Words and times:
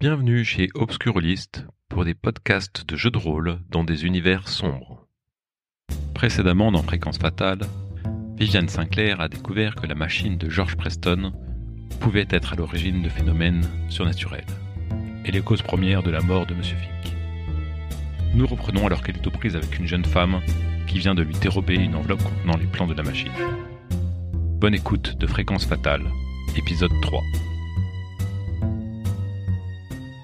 Bienvenue 0.00 0.46
chez 0.46 0.70
Obscurlist 0.72 1.66
pour 1.90 2.06
des 2.06 2.14
podcasts 2.14 2.88
de 2.88 2.96
jeux 2.96 3.10
de 3.10 3.18
rôle 3.18 3.58
dans 3.68 3.84
des 3.84 4.06
univers 4.06 4.48
sombres. 4.48 5.06
Précédemment 6.14 6.72
dans 6.72 6.82
Fréquence 6.82 7.18
Fatale, 7.18 7.60
Viviane 8.38 8.70
Sinclair 8.70 9.20
a 9.20 9.28
découvert 9.28 9.74
que 9.74 9.86
la 9.86 9.94
machine 9.94 10.38
de 10.38 10.48
George 10.48 10.78
Preston 10.78 11.34
pouvait 12.00 12.26
être 12.30 12.54
à 12.54 12.56
l'origine 12.56 13.02
de 13.02 13.10
phénomènes 13.10 13.68
surnaturels 13.90 14.46
et 15.26 15.32
les 15.32 15.42
causes 15.42 15.60
premières 15.60 16.02
de 16.02 16.10
la 16.10 16.22
mort 16.22 16.46
de 16.46 16.54
M. 16.54 16.62
Fink. 16.62 17.14
Nous 18.32 18.46
reprenons 18.46 18.86
alors 18.86 19.02
qu'elle 19.02 19.16
est 19.16 19.26
aux 19.26 19.30
prises 19.30 19.54
avec 19.54 19.78
une 19.78 19.86
jeune 19.86 20.06
femme 20.06 20.40
qui 20.86 20.98
vient 20.98 21.14
de 21.14 21.22
lui 21.22 21.34
dérober 21.34 21.74
une 21.74 21.94
enveloppe 21.94 22.22
contenant 22.22 22.56
les 22.56 22.66
plans 22.66 22.86
de 22.86 22.94
la 22.94 23.02
machine. 23.02 23.32
Bonne 24.30 24.74
écoute 24.74 25.18
de 25.18 25.26
Fréquence 25.26 25.66
Fatale, 25.66 26.06
épisode 26.56 26.98
3. 27.02 27.22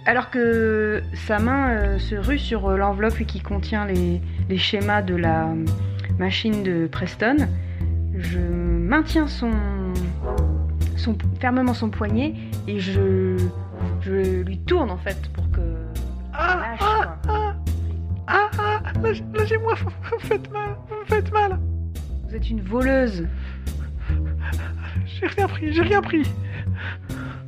Alors 0.06 0.30
que 0.30 1.02
sa 1.14 1.38
main 1.40 1.70
euh, 1.70 1.98
se 1.98 2.14
rue 2.14 2.38
sur 2.38 2.68
euh, 2.68 2.76
l'enveloppe 2.76 3.18
qui 3.26 3.40
contient 3.40 3.84
les, 3.86 4.20
les 4.48 4.56
schémas 4.58 5.02
de 5.02 5.16
la 5.16 5.48
machine 6.18 6.62
de 6.62 6.86
Preston, 6.86 7.48
je 8.16 8.38
maintiens 8.38 9.26
son, 9.26 9.50
son- 10.96 11.18
fermement 11.40 11.74
son 11.74 11.90
poignet 11.90 12.34
et 12.68 12.78
je, 12.78 13.36
je 14.00 14.42
lui 14.42 14.58
tourne 14.58 14.90
en 14.92 14.96
fait 14.96 15.28
pour 15.32 15.50
que 15.50 15.60
Ah, 16.32 16.76
ah, 16.80 17.16
ah, 17.28 17.54
ah, 18.28 18.50
ah, 18.58 18.80
lâchez- 19.02 19.24
lâchez-moi, 19.34 19.74
vous 19.82 20.18
faites 20.20 20.52
mal, 20.52 20.70
vous 20.88 21.04
faites 21.14 21.32
mal. 21.32 21.58
Vous 22.28 22.34
êtes 22.36 22.48
une 22.48 22.60
voleuse. 22.60 23.26
J'ai 25.04 25.26
rien 25.26 25.48
pris, 25.48 25.72
j'ai 25.72 25.82
rien 25.82 26.00
pris. 26.02 26.22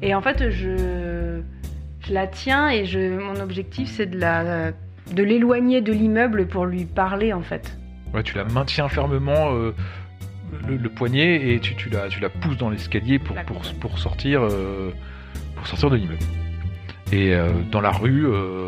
Et 0.03 0.15
en 0.15 0.23
fait, 0.23 0.51
je, 0.51 1.41
je 2.09 2.15
la 2.15 2.27
tiens 2.27 2.69
et 2.71 2.87
je, 2.87 3.19
mon 3.19 3.41
objectif 3.41 3.89
c'est 3.91 4.07
de 4.07 4.19
la 4.19 4.73
de 5.13 5.23
l'éloigner 5.23 5.81
de 5.81 5.93
l'immeuble 5.93 6.47
pour 6.47 6.67
lui 6.67 6.85
parler 6.85 7.33
en 7.33 7.43
fait. 7.43 7.77
Ouais, 8.13 8.23
tu 8.23 8.37
la 8.37 8.45
maintiens 8.45 8.89
fermement 8.89 9.53
euh, 9.55 9.73
le, 10.67 10.77
le 10.77 10.89
poignet 10.89 11.53
et 11.55 11.61
tu, 11.61 11.75
tu 11.77 11.89
la, 11.91 12.09
tu 12.09 12.21
la 12.21 12.29
pousses 12.29 12.57
dans 12.59 12.71
l'escalier 12.71 13.19
pour, 13.19 13.35
pour, 13.81 13.99
sortir, 13.99 14.43
euh, 14.43 14.91
pour 15.57 15.67
sortir 15.67 15.89
de 15.91 15.97
l'immeuble. 15.97 16.19
Et 17.13 17.35
euh, 17.35 17.49
dans 17.71 17.81
la 17.81 17.91
rue, 17.91 18.27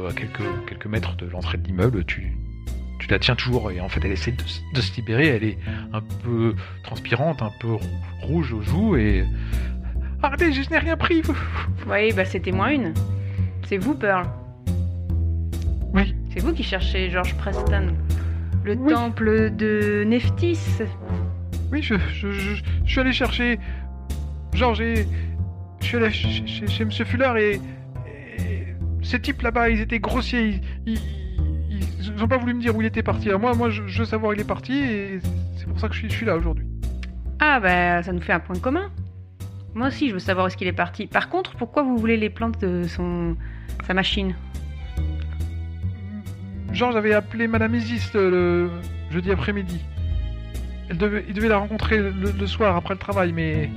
à 0.09 0.13
quelques, 0.15 0.41
quelques 0.67 0.87
mètres 0.87 1.15
de 1.17 1.27
l'entrée 1.27 1.59
de 1.59 1.67
l'immeuble, 1.67 2.05
tu, 2.05 2.33
tu 2.99 3.09
la 3.09 3.19
tiens 3.19 3.35
toujours 3.35 3.71
et 3.71 3.81
en 3.81 3.89
fait 3.91 4.01
elle 4.05 4.13
essaie 4.13 4.33
de, 4.75 4.81
se 4.81 4.97
libérer. 4.97 5.27
Elle 5.29 5.45
est 5.45 5.59
un 5.93 6.01
peu 6.23 6.55
transpirante, 6.83 7.43
un 7.43 7.53
peu 7.61 7.73
rou- 7.73 7.81
rouge 8.23 8.53
aux 8.55 8.63
joues 8.63 8.97
et 8.97 9.25
arrêtez, 10.23 10.53
je 10.55 10.69
n'ai 10.71 10.79
rien 10.79 10.97
pris. 10.97 11.21
vous- 11.21 11.37
Oui, 11.87 12.13
bah 12.15 12.25
c'était 12.25 12.53
moins 12.53 12.71
une. 12.71 12.95
C'est 13.71 13.79
vous, 13.79 13.95
Pearl. 13.95 14.27
Oui. 15.95 16.13
C'est 16.31 16.41
vous 16.41 16.53
qui 16.53 16.65
cherchez 16.65 17.09
George 17.09 17.37
Preston. 17.37 17.95
Le 18.65 18.75
Oui. 18.75 18.93
temple 18.93 19.53
de 19.55 20.03
Nephthys. 20.05 20.83
Oui, 21.71 21.81
je, 21.81 21.95
je, 22.13 22.33
je, 22.33 22.57
je 22.85 22.91
suis 22.91 22.99
allé 23.01 23.13
chercher 23.13 23.61
Georges 24.55 24.81
et 24.81 25.07
je 25.81 25.87
suis 25.87 25.97
allé 25.99 26.11
chez, 26.11 26.47
chez, 26.49 26.67
chez 26.67 26.85
Monsieur 26.85 27.05
Fuller 27.05 27.31
et, 27.39 27.55
et 28.11 28.67
ces 29.05 29.21
types 29.21 29.41
là-bas, 29.41 29.71
ils 29.71 29.81
étaient 29.81 30.01
grossiers. 30.01 30.61
Ils, 30.85 30.99
ils, 31.71 31.85
ils 32.17 32.25
ont 32.25 32.27
pas 32.27 32.39
voulu 32.39 32.55
me 32.55 32.61
dire 32.61 32.75
où 32.75 32.83
il 32.83 32.87
était 32.89 33.05
parti. 33.05 33.29
Alors 33.29 33.41
moi, 33.41 33.55
moi, 33.55 33.71
je, 33.71 33.87
je 33.87 34.01
veux 34.01 34.05
savoir 34.05 34.31
où 34.31 34.35
il 34.35 34.41
est 34.41 34.45
parti 34.49 34.81
et 34.81 35.21
c'est 35.57 35.69
pour 35.69 35.79
ça 35.79 35.87
que 35.87 35.95
je 35.95 36.01
suis, 36.01 36.11
je 36.11 36.17
suis 36.17 36.27
là 36.27 36.35
aujourd'hui. 36.37 36.67
Ah 37.39 37.61
bah 37.61 38.03
ça 38.03 38.13
nous 38.13 38.21
fait 38.21 38.33
un 38.33 38.41
point 38.41 38.59
commun. 38.59 38.91
Moi 39.75 39.89
aussi, 39.89 40.09
je 40.09 40.15
veux 40.15 40.19
savoir 40.19 40.45
où 40.45 40.49
est-ce 40.49 40.57
qu'il 40.57 40.67
est 40.67 40.73
parti. 40.73 41.07
Par 41.07 41.29
contre, 41.29 41.55
pourquoi 41.57 41.83
vous 41.83 41.97
voulez 41.97 42.17
les 42.17 42.31
plantes 42.31 42.61
de 42.61 42.85
son 42.85 43.37
sa 43.87 43.95
machine? 43.95 44.35
Georges 46.73 46.97
avait 46.97 47.15
appelé 47.15 47.47
Madame 47.47 47.75
Isis 47.75 48.13
le, 48.15 48.71
jeudi 49.11 49.31
après-midi. 49.31 49.81
Devait, 50.93 51.25
il 51.29 51.35
devait 51.35 51.49
la 51.49 51.59
rencontrer 51.59 51.99
le, 51.99 52.11
le 52.11 52.47
soir 52.47 52.75
après 52.77 52.95
le 52.95 52.99
travail, 53.01 53.33
mais 53.33 53.71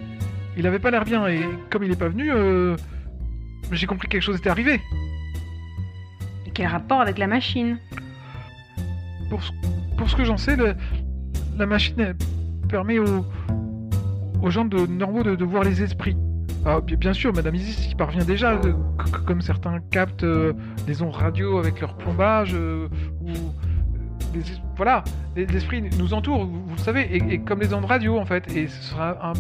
il 0.58 0.66
avait 0.66 0.80
pas 0.80 0.90
l'air 0.92 1.06
bien 1.06 1.28
et 1.28 1.42
comme 1.70 1.84
il 1.84 1.92
est 1.92 2.00
pas 2.00 2.10
venu, 2.10 2.32
euh, 2.32 2.76
j'ai 3.72 3.86
compris 3.88 4.08
que 4.08 4.14
quelque 4.14 4.24
chose 4.24 4.38
était 4.38 4.50
arrivé. 4.50 4.82
Et 6.48 6.52
quel 6.54 6.68
rapport 6.68 7.02
avec 7.02 7.18
la 7.20 7.28
machine? 7.28 7.78
Pour 9.30 9.44
ce, 9.44 9.52
pour 9.98 10.10
ce 10.10 10.16
que 10.16 10.26
j'en 10.26 10.38
sais, 10.38 10.56
le- 10.56 10.76
la 11.58 11.66
machine 11.68 12.16
permet 12.68 12.98
aux, 13.00 13.26
aux 14.44 14.50
gens 14.52 14.66
de 14.66 14.86
Norbo 14.86 15.24
de, 15.24 15.36
de 15.36 15.46
voir 15.46 15.64
les 15.64 15.82
esprits. 15.82 16.16
Ah, 16.66 16.80
bi- 16.82 16.96
bien 16.96 17.14
sûr, 17.14 17.34
Madame 17.34 17.56
Isis 17.56 17.92
y 17.92 17.96
parvient 17.96 18.24
déjà, 18.24 18.52
euh, 18.54 18.74
comme 19.26 19.42
certains 19.42 19.80
captent 19.92 20.24
euh, 20.24 20.54
des 20.86 21.02
ondes 21.02 21.16
radio 21.16 21.58
avec 21.58 21.82
leur 21.82 21.96
plombage, 21.98 22.52
euh, 22.54 22.88
ou 23.22 23.30
euh, 23.30 23.34
les 24.36 24.42
voilà, 24.76 25.04
les, 25.36 25.46
les 25.46 25.58
esprits 25.58 25.82
nous 25.98 26.14
entourent, 26.14 26.46
vous, 26.46 26.64
vous 26.66 26.76
le 26.76 26.82
savez, 26.82 27.02
et, 27.16 27.34
et 27.34 27.40
comme 27.40 27.60
les 27.60 27.74
ondes 27.74 27.86
radio 27.86 28.18
en 28.20 28.26
fait, 28.26 28.50
et 28.56 28.68
ce 28.68 28.82
sera 28.84 29.32
un, 29.32 29.34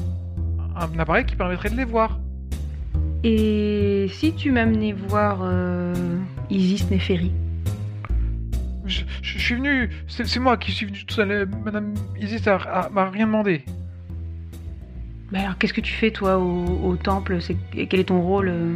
un 0.75 0.99
appareil 0.99 1.25
qui 1.25 1.35
permettrait 1.35 1.69
de 1.69 1.77
les 1.77 1.85
voir. 1.85 2.19
Et 3.23 4.07
si 4.11 4.33
tu 4.33 4.51
m'amenais 4.51 4.91
voir 4.93 5.39
euh, 5.43 5.93
Isis 6.49 6.89
Néphérie 6.91 7.31
Je, 8.85 8.99
je- 9.21 9.37
je 9.37 9.39
suis 9.39 9.55
venu, 9.55 9.89
c'est 10.07 10.39
moi 10.39 10.57
qui 10.57 10.71
suis 10.73 10.85
venu 10.85 11.05
tout 11.05 11.13
seul. 11.15 11.47
Madame 11.63 11.93
Isis 12.19 12.45
m'a 12.91 13.09
rien 13.09 13.25
demandé. 13.27 13.63
Bah 15.33 15.39
alors 15.41 15.57
qu'est-ce 15.57 15.73
que 15.73 15.81
tu 15.81 15.93
fais 15.93 16.11
toi 16.11 16.37
au, 16.37 16.65
au 16.83 16.95
temple? 16.95 17.41
C'est 17.41 17.57
et 17.75 17.87
quel 17.87 17.99
est 17.99 18.03
ton 18.05 18.21
rôle 18.21 18.49
euh? 18.49 18.73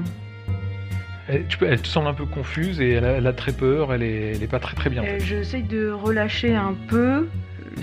Elle, 1.29 1.45
tu 1.47 1.57
peux- 1.57 1.67
elle 1.67 1.81
te 1.81 1.87
semble 1.87 2.07
un 2.07 2.13
peu 2.13 2.25
confuse 2.25 2.81
et 2.81 2.91
elle 2.93 3.05
a, 3.05 3.11
elle 3.11 3.27
a 3.27 3.33
très 3.33 3.51
peur, 3.51 3.93
elle 3.93 4.01
est, 4.01 4.31
elle 4.35 4.41
est 4.43 4.47
pas 4.47 4.59
très 4.59 4.75
très 4.75 4.89
bien. 4.89 5.03
en 5.03 5.05
Euh, 5.05 5.19
fait. 5.19 5.25
J'essaye 5.25 5.63
de 5.63 5.89
relâcher 5.89 6.55
un 6.55 6.73
peu 6.87 7.27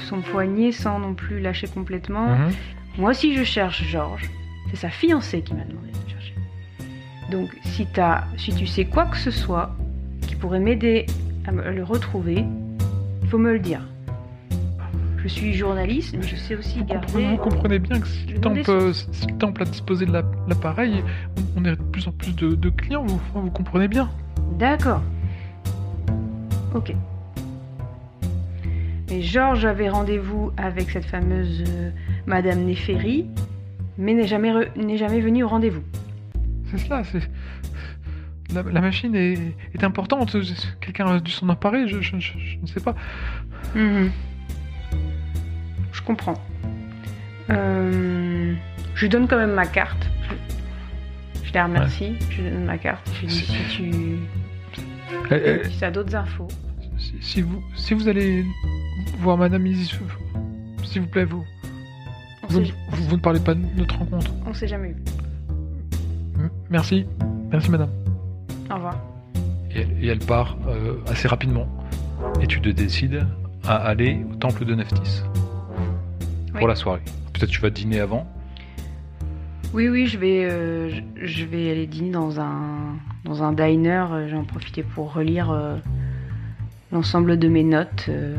son 0.09 0.21
poignet 0.23 0.73
sans 0.73 0.99
non 0.99 1.15
plus 1.15 1.39
lâcher 1.41 1.69
complètement. 1.69 2.37
Mhm. 2.37 2.51
Moi 2.99 3.11
aussi, 3.11 3.37
je 3.37 3.45
cherche 3.45 3.85
Georges. 3.85 4.29
C'est 4.71 4.77
sa 4.77 4.91
fiancée 4.91 5.43
qui 5.43 5.55
m'a 5.55 5.65
demandé 5.65 5.89
de 5.93 5.97
le 6.05 6.11
chercher. 6.11 6.35
Donc, 7.31 7.51
si, 7.65 7.87
si 8.39 8.55
tu 8.57 8.67
sais 8.67 8.87
quoi 8.87 9.05
que 9.07 9.17
ce 9.17 9.31
soit 9.31 9.77
qui 10.27 10.35
pourrait 10.35 10.59
m'aider 10.61 11.07
à 11.47 11.53
me 11.53 11.71
le 11.71 11.85
retrouver, 11.85 12.45
il 13.23 13.29
faut 13.29 13.39
me 13.39 13.53
le 13.53 13.59
dire. 13.61 13.81
Je 15.25 15.29
suis 15.31 15.55
journaliste, 15.55 16.15
mais 16.19 16.27
je 16.27 16.37
sais 16.37 16.55
aussi 16.55 16.81
Vous, 16.81 16.85
comprenez, 16.85 17.23
garder. 17.25 17.37
vous 17.37 17.43
comprenez 17.43 17.79
bien 17.79 17.99
que 17.99 18.07
si 18.07 18.27
le, 18.27 18.39
temple, 18.41 18.63
euh, 18.69 18.93
si 18.93 19.27
le 19.27 19.39
temple 19.39 19.63
a 19.63 19.65
disposé 19.65 20.05
de 20.05 20.13
la- 20.13 20.23
l'appareil, 20.47 21.03
on, 21.57 21.63
on 21.63 21.65
est 21.65 21.71
de 21.77 21.83
plus 21.83 22.07
en 22.07 22.13
plus 22.13 22.37
de, 22.37 22.55
de 22.55 22.69
clients, 22.69 23.05
vous, 23.07 23.19
vous 23.35 23.51
comprenez 23.51 23.89
bien. 23.89 24.11
D'accord. 24.59 25.01
Ok. 26.75 26.93
Mais 29.09 29.23
Georges 29.23 29.65
avait 29.65 29.89
rendez-vous 29.89 30.53
avec 30.59 30.91
cette 30.91 31.07
fameuse 31.07 31.65
euh, 31.69 31.91
Madame 32.27 32.61
Néphérie, 32.65 33.27
mais 33.97 34.13
n'est 34.13 34.27
jamais, 34.27 34.51
re- 34.53 34.97
jamais 34.99 35.21
venu 35.21 35.43
au 35.45 35.49
rendez-vous. 35.49 35.83
C'est 36.71 36.79
cela, 36.79 37.03
c'est... 37.05 37.23
La, 38.55 38.63
la 38.63 38.81
machine 38.83 39.15
est, 39.17 39.39
est 39.75 39.85
importante, 39.85 40.37
quelqu'un 40.83 41.07
a 41.07 41.19
dû 41.19 41.31
s'en 41.31 41.49
emparer, 41.49 41.89
je, 41.89 42.03
je- 42.03 42.19
je- 42.19 42.39
je 42.39 42.59
ne 42.61 42.67
sais 42.67 42.81
pas. 42.81 42.95
Mhm. 43.75 44.11
Je 46.05 46.07
comprends. 46.07 46.35
Euh, 47.51 48.55
je 48.95 49.01
lui 49.01 49.09
donne 49.09 49.27
quand 49.27 49.39
même 49.39 49.55
ma 49.55 49.67
carte. 49.67 50.07
Je, 51.43 51.49
je 51.49 51.55
la 51.55 51.65
remercie. 51.65 52.15
Je 52.31 52.43
lui 52.43 52.51
donne 52.51 52.65
ma 52.67 52.77
carte. 52.79 53.09
Je 53.15 53.21
lui 53.21 53.27
dis 53.29 53.35
si 53.41 53.77
tu 53.77 53.93
Euh, 55.33 55.39
euh, 55.63 55.65
si 55.71 55.79
tu 55.79 55.85
as 55.85 55.91
d'autres 55.91 56.15
infos. 56.15 56.49
si, 56.99 57.15
si 57.23 57.41
vous, 57.43 57.63
si 57.75 57.95
vous 57.95 58.07
allez 58.09 58.45
voir 59.21 59.39
Madame 59.39 59.67
Isis, 59.67 59.99
s'il 60.85 61.01
vous 61.03 61.09
plaît, 61.09 61.25
vous, 61.25 61.45
vous, 62.49 62.65
s'est, 62.65 62.73
vous- 62.91 63.05
vous 63.09 63.17
ne 63.17 63.21
parlez 63.23 63.41
pas 63.41 63.55
de 63.55 63.61
notre 63.77 63.97
rencontre. 63.99 64.31
on 64.47 64.53
s'est 64.53 64.69
jamais 64.69 64.89
vu. 64.89 65.03
Merci, 66.69 67.07
merci 67.51 67.71
Madame. 67.71 67.91
Au 68.71 68.75
revoir. 68.75 69.01
Et 69.71 69.81
elle, 69.81 70.05
et 70.05 70.09
elle 70.09 70.19
part 70.19 70.57
euh, 70.69 70.97
assez 71.09 71.29
rapidement. 71.29 71.67
Et 72.43 72.47
tu 72.47 72.61
te 72.61 72.69
décides 72.69 73.27
à 73.67 73.77
aller 73.77 74.25
au 74.31 74.35
temple 74.37 74.65
de 74.67 74.75
Nephthys. 74.75 75.23
Pour 76.55 76.63
Oui. 76.63 76.69
la 76.69 76.75
soirée. 76.77 77.01
Peut-être 77.33 77.51
tu 77.51 77.61
vas 77.61 77.71
dîner 77.71 78.01
avant. 78.01 78.27
Oui, 79.73 79.89
oui, 79.89 80.07
je 80.07 80.19
vais, 80.19 80.45
euh, 80.45 80.89
je, 80.91 81.27
je 81.27 81.45
vais 81.45 81.71
aller 81.71 81.87
dîner 81.87 82.11
dans 82.11 82.41
un, 82.41 82.97
dans 83.25 83.43
un 83.43 83.53
diner. 83.53 84.07
Euh, 84.13 84.29
Je 84.29 84.33
vais 84.33 84.39
en 84.41 84.45
profiter 84.45 84.83
pour 84.85 85.13
relire 85.13 85.51
euh, 85.51 85.77
l'ensemble 86.93 87.39
de 87.41 87.49
mes 87.49 87.65
notes, 87.65 88.07
euh, 88.09 88.37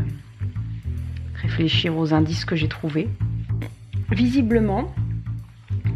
réfléchir 1.41 1.97
aux 1.97 2.13
indices 2.13 2.45
que 2.45 2.55
j'ai 2.55 2.69
trouvés. 2.69 3.09
Visiblement, 4.11 4.93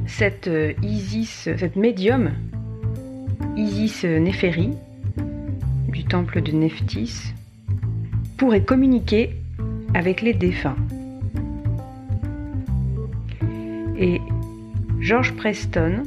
cette 0.07 0.49
Isis, 0.83 1.47
cette 1.57 1.75
médium, 1.77 2.31
Isis 3.55 4.03
Néphérie, 4.03 4.71
du 5.87 6.03
temple 6.03 6.41
de 6.41 6.51
Nephthys, 6.51 7.33
pourrait 8.37 8.63
communiquer 8.63 9.35
avec 9.93 10.21
les 10.21 10.33
défunts. 10.33 10.75
Et 13.99 14.21
George 15.01 15.35
Preston 15.35 16.03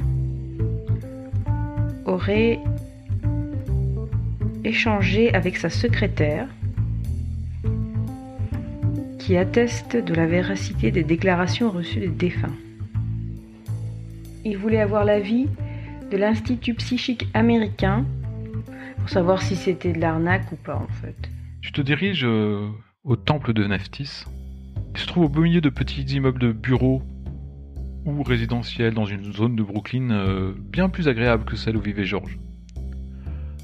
aurait 2.05 2.59
échanger 4.63 5.31
avec 5.35 5.57
sa 5.57 5.69
secrétaire 5.69 6.47
qui 9.19 9.37
atteste 9.37 9.95
de 9.95 10.13
la 10.15 10.25
véracité 10.25 10.89
des 10.89 11.03
déclarations 11.03 11.69
reçues 11.69 11.99
des 11.99 12.07
défunts. 12.07 12.55
Il 14.43 14.57
voulait 14.57 14.81
avoir 14.81 15.05
l'avis 15.05 15.47
de 16.11 16.17
l'Institut 16.17 16.73
psychique 16.73 17.27
américain 17.35 18.05
pour 18.97 19.09
savoir 19.09 19.43
si 19.43 19.55
c'était 19.55 19.93
de 19.93 19.99
l'arnaque 19.99 20.51
ou 20.51 20.55
pas 20.55 20.75
en 20.75 20.87
fait. 21.01 21.15
Tu 21.61 21.71
te 21.71 21.81
diriges 21.81 22.25
euh, 22.25 22.69
au 23.03 23.15
temple 23.15 23.53
de 23.53 23.67
Neftis, 23.67 24.25
qui 24.95 25.01
se 25.01 25.07
trouve 25.07 25.25
au 25.25 25.29
beau 25.29 25.41
milieu 25.41 25.61
de 25.61 25.69
petits 25.69 26.01
immeubles 26.01 26.39
de 26.39 26.51
bureaux 26.51 27.03
ou 28.05 28.23
résidentiels 28.23 28.93
dans 28.93 29.05
une 29.05 29.33
zone 29.33 29.55
de 29.55 29.63
Brooklyn 29.63 30.11
euh, 30.11 30.53
bien 30.57 30.89
plus 30.89 31.07
agréable 31.07 31.45
que 31.45 31.55
celle 31.55 31.77
où 31.77 31.81
vivait 31.81 32.05
George. 32.05 32.37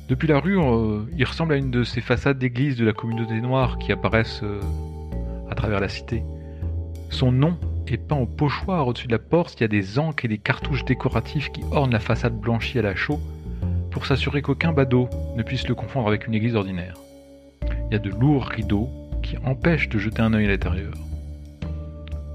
Depuis 0.08 0.28
la 0.28 0.40
rue, 0.40 0.60
euh, 0.60 1.02
il 1.18 1.26
ressemble 1.26 1.54
à 1.54 1.58
une 1.58 1.72
de 1.72 1.84
ces 1.84 2.02
façades 2.02 2.40
d'église 2.40 2.78
de 2.78 2.86
la 2.86 2.94
communauté 2.94 3.40
noire 3.42 3.78
qui 3.78 3.92
apparaissent 3.92 4.44
à 5.50 5.56
travers 5.56 5.80
la 5.80 5.90
cité. 5.90 6.24
Son 7.10 7.32
nom 7.32 7.58
est 7.88 7.98
peint 7.98 8.18
au 8.18 8.26
pochoir 8.26 8.88
au-dessus 8.88 9.08
de 9.08 9.12
la 9.12 9.20
porte, 9.20 9.60
il 9.60 9.62
y 9.62 9.66
a 9.66 9.68
des 9.68 10.00
ancres 10.00 10.26
et 10.26 10.28
des 10.28 10.38
cartouches 10.38 10.86
décoratifs 10.86 11.52
qui 11.52 11.62
ornent 11.72 11.92
la 11.92 12.00
façade 12.00 12.40
blanchie 12.40 12.80
à 12.80 12.84
la 12.84 12.96
chaux 12.96 13.20
pour 13.92 14.06
s'assurer 14.06 14.42
qu'aucun 14.42 14.72
badaud 14.72 15.10
ne 15.36 15.44
puisse 15.44 15.68
le 15.68 15.76
confondre 15.76 16.08
avec 16.08 16.28
une 16.28 16.36
église 16.36 16.56
ordinaire. 16.56 16.96
Il 17.90 17.94
y 17.94 17.96
a 17.96 18.00
de 18.00 18.10
lourds 18.10 18.46
rideaux 18.46 18.90
qui 19.24 19.38
empêchent 19.40 19.90
de 19.90 19.98
jeter 19.98 20.22
un 20.22 20.34
œil 20.34 20.46
à 20.46 20.50
l'intérieur. 20.50 20.94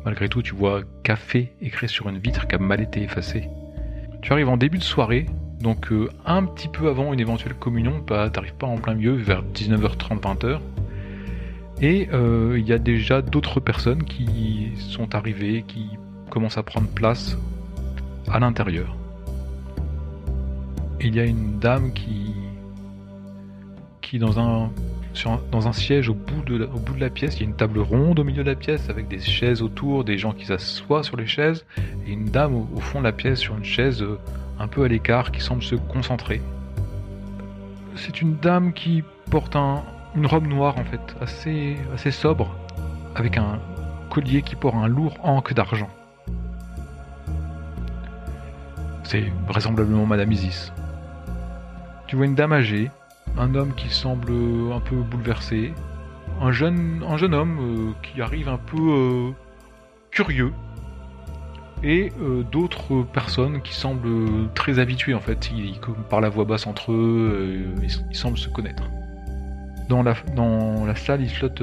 Malgré 0.05 0.29
tout, 0.29 0.43
tu 0.43 0.55
vois 0.55 0.83
café 1.03 1.53
écrit 1.63 1.89
sur 1.89 2.09
une 2.09 2.19
vitre 2.19 2.47
qui 2.47 2.55
a 2.55 2.59
mal 2.59 2.81
été 2.81 3.03
effacée. 3.03 3.49
Tu 4.21 4.33
arrives 4.33 4.49
en 4.49 4.57
début 4.57 4.79
de 4.79 4.83
soirée, 4.83 5.27
donc 5.61 5.93
euh, 5.93 6.11
un 6.27 6.45
petit 6.45 6.69
peu 6.69 6.89
avant 6.89 7.13
une 7.13 7.21
éventuelle 7.21 7.55
communion, 7.55 8.01
pas, 8.03 8.29
t'arrives 8.29 8.55
pas 8.55 8.67
en 8.67 8.77
plein 8.77 8.95
milieu, 8.95 9.15
vers 9.15 9.43
19h30, 9.43 10.21
20h. 10.21 10.61
Et 11.81 12.09
euh, 12.13 12.57
il 12.59 12.67
y 12.69 12.73
a 12.73 12.79
déjà 12.79 13.23
d'autres 13.23 13.61
personnes 13.61 14.05
qui 14.05 14.73
sont 14.77 15.15
arrivées, 15.15 15.65
qui 15.67 15.89
commencent 16.31 16.59
à 16.59 16.63
prendre 16.63 16.89
place 16.89 17.39
à 18.31 18.39
l'intérieur. 18.39 18.97
Il 21.01 21.15
y 21.15 21.21
a 21.21 21.25
une 21.25 21.59
dame 21.59 21.93
qui, 21.93 22.35
qui 24.01 24.19
dans 24.19 24.39
un, 24.39 24.71
dans 25.51 25.69
un 25.69 25.73
siège 25.73 26.09
au 26.09 26.15
bout, 26.15 26.43
de 26.43 26.69
la, 26.99 27.11
pièce, 27.11 27.37
il 27.37 27.41
y 27.41 27.43
a 27.45 27.49
une 27.49 27.57
table 27.57 27.79
ronde 27.79 28.19
au 28.19 28.25
milieu 28.25 28.43
de 28.43 28.51
la 28.51 28.57
pièce 28.57 28.91
avec 28.91 29.09
des 29.09 29.21
chaises 29.21 29.63
autour, 29.63 30.05
des 30.05 30.19
gens 30.19 30.33
qui 30.33 30.47
s'assoient 30.47 31.03
sur 31.03 31.17
les 31.17 31.27
chaises, 31.27 31.65
et 32.07 32.13
une 32.13 32.27
dame 32.27 32.55
au, 32.55 32.81
fond 32.81 32.99
de 32.99 33.05
la 33.05 33.13
pièce 33.13 33.39
sur 33.39 33.57
une 33.57 33.65
chaise 33.65 34.03
euh, 34.03 34.19
un 34.59 34.67
peu 34.67 34.85
à 34.85 34.89
l'écart 34.89 35.31
qui 35.31 35.41
semble 35.41 35.63
se 35.63 35.77
concentrer. 35.77 36.43
C'est 37.97 38.21
une 38.21 38.37
dame 38.37 38.73
qui 38.73 39.05
porte 39.31 39.57
un, 39.57 39.83
une 40.17 40.27
robe 40.27 40.47
noire 40.47 40.77
en 40.79 40.85
fait, 40.85 41.17
assez, 41.21 41.77
assez 41.95 42.11
sobre, 42.11 42.55
avec 43.15 43.37
un 43.37 43.61
collier 44.11 44.43
qui 44.43 44.57
porte 44.57 44.75
un 44.75 44.89
lourd 44.89 45.17
ancre 45.23 45.55
d'argent. 45.55 45.91
C'est 49.05 49.25
vraisemblablement 49.47 50.07
Madame 50.07 50.33
Isis. 50.33 50.73
Tu 52.07 52.17
vois 52.17 52.27
une 52.27 52.35
dame 52.35 52.53
âgée, 52.53 52.91
un 53.37 53.55
homme 53.55 53.75
qui 53.75 53.89
semble 53.89 54.33
un 54.73 54.81
peu 54.81 54.97
bouleversé, 54.97 55.73
un 56.41 56.53
jeune, 56.53 57.05
un 57.09 57.17
jeune 57.17 57.35
homme 57.35 57.59
euh, 57.61 57.93
qui 58.03 58.21
arrive 58.21 58.49
un 58.49 58.59
peu 58.59 58.77
euh, 58.79 59.31
curieux, 60.11 60.53
et 61.83 62.13
euh, 62.21 62.43
d'autres 62.45 63.03
personnes 63.03 63.61
qui 63.61 63.75
semblent 63.75 64.49
très 64.55 64.79
habituées 64.79 65.15
en 65.15 65.21
fait. 65.21 65.51
Ils, 65.55 65.79
parlent 66.09 66.25
à 66.25 66.29
voix 66.29 66.45
basse 66.45 66.67
entre 66.67 66.93
eux, 66.93 67.65
ils 67.83 68.17
semblent 68.17 68.39
se 68.39 68.49
connaître. 68.49 68.85
Dans 69.89 70.03
la, 70.03 70.95
salle, 70.97 71.21
il 71.21 71.29
flotte 71.29 71.63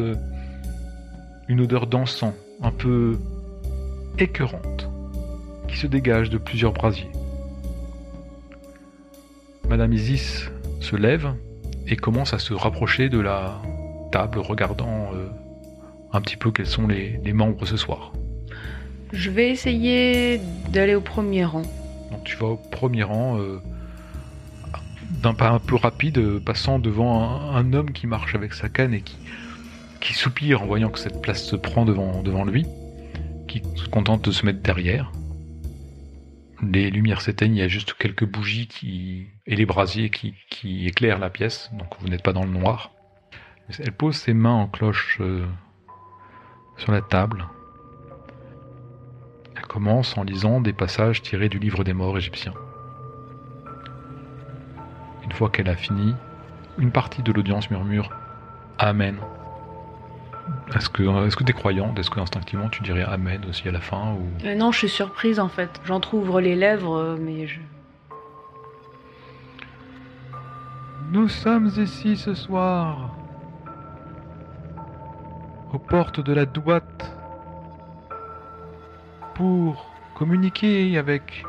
une 1.47 1.61
odeur 1.61 1.87
d'encens, 1.87 2.35
un 2.61 2.71
peu 2.71 3.17
écœurante, 4.19 4.87
qui 5.67 5.77
se 5.77 5.87
dégage 5.87 6.29
de 6.29 6.37
plusieurs 6.37 6.71
brasiers. 6.71 7.09
Madame 9.67 9.91
Isis 9.91 10.51
se 10.81 10.95
lève 10.95 11.33
et 11.91 11.97
commence 11.97 12.33
à 12.33 12.39
se 12.39 12.53
rapprocher 12.53 13.09
de 13.09 13.19
la 13.19 13.61
table, 14.11 14.39
regardant 14.39 15.11
euh, 15.13 15.27
un 16.13 16.21
petit 16.21 16.37
peu 16.37 16.51
quels 16.51 16.65
sont 16.65 16.87
les, 16.87 17.19
les, 17.23 17.33
membres 17.33 17.65
ce 17.65 17.77
soir. 17.77 18.13
Je 19.11 19.29
vais 19.29 19.49
essayer 19.49 20.39
d'aller 20.69 20.95
au 20.95 21.01
premier 21.01 21.43
rang. 21.43 21.63
Donc 22.11 22.23
tu 22.23 22.37
vas 22.37 22.47
au 22.47 22.57
premier 22.57 23.03
rang. 23.03 23.37
Euh, 23.39 23.61
d'un 25.21 25.33
pas 25.33 25.49
un 25.49 25.59
peu 25.59 25.75
rapide, 25.75 26.17
euh, 26.17 26.39
passant 26.39 26.79
devant 26.79 27.51
un, 27.53 27.73
homme 27.73 27.91
qui 27.91 28.07
marche 28.07 28.33
avec 28.33 28.53
sa 28.53 28.69
canne 28.69 28.93
et 28.93 29.01
qui, 29.01 29.17
qui 29.99 30.13
soupire 30.13 30.63
en 30.63 30.65
voyant 30.65 30.89
que 30.89 30.99
cette 30.99 31.21
place 31.21 31.43
se 31.43 31.55
prend 31.55 31.85
devant, 31.85 32.23
devant 32.23 32.45
lui, 32.45 32.65
qui 33.47 33.61
se 33.75 33.87
contente 33.87 34.23
de 34.25 34.31
se 34.31 34.45
mettre 34.45 34.61
derrière. 34.61 35.11
Les 36.61 36.91
lumières 36.91 37.21
s'éteignent, 37.21 37.55
il 37.55 37.59
y 37.59 37.63
a 37.63 37.67
juste 37.67 37.95
quelques 37.95 38.25
bougies 38.25 38.67
qui, 38.67 39.27
et 39.47 39.55
les 39.55 39.65
brasiers 39.65 40.11
qui, 40.11 40.85
éclairent 40.85 41.17
la 41.17 41.31
pièce, 41.31 41.71
donc 41.73 41.87
vous 41.99 42.07
n'êtes 42.07 42.21
pas 42.21 42.33
dans 42.33 42.43
le 42.43 42.51
noir. 42.51 42.91
Elle 43.79 43.93
pose 43.93 44.15
ses 44.15 44.33
mains 44.33 44.53
en 44.53 44.67
cloche 44.67 45.17
euh, 45.21 45.45
sur 46.77 46.91
la 46.91 47.01
table. 47.01 47.47
Elle 49.55 49.65
commence 49.65 50.17
en 50.17 50.23
lisant 50.23 50.61
des 50.61 50.73
passages 50.73 51.21
tirés 51.21 51.49
du 51.49 51.57
livre 51.57 51.83
des 51.83 51.93
morts 51.93 52.17
égyptiens. 52.17 52.53
Une 55.23 55.31
fois 55.31 55.49
qu'elle 55.49 55.69
a 55.69 55.75
fini, 55.75 56.13
une 56.77 56.91
partie 56.91 57.23
de 57.23 57.31
l'audience 57.31 57.71
murmure 57.71 58.09
Amen. 58.77 59.17
Est-ce 60.75 60.89
que 60.89 61.03
est-ce 61.27 61.35
que 61.35 61.43
t'es 61.43 61.53
croyante? 61.53 61.99
Est-ce 61.99 62.09
que 62.09 62.19
instinctivement 62.19 62.69
tu 62.69 62.81
dirais 62.81 63.03
Amen 63.03 63.41
aussi 63.49 63.67
à 63.67 63.71
la 63.71 63.81
fin 63.81 64.13
ou... 64.13 64.45
Euh, 64.45 64.55
non, 64.55 64.71
je 64.71 64.79
suis 64.79 64.89
surprise 64.89 65.39
en 65.39 65.49
fait. 65.49 65.81
J'entr'ouvre 65.85 66.39
les 66.39 66.55
lèvres, 66.55 66.95
euh, 66.95 67.17
mais 67.19 67.47
je. 67.47 67.59
Nous 71.11 71.27
sommes 71.27 71.69
ici 71.77 72.15
ce 72.15 72.33
soir, 72.33 73.09
aux 75.73 75.79
portes 75.79 76.21
de 76.21 76.31
la 76.31 76.45
droite, 76.45 77.13
pour 79.35 79.91
communiquer 80.15 80.97
avec 80.97 81.43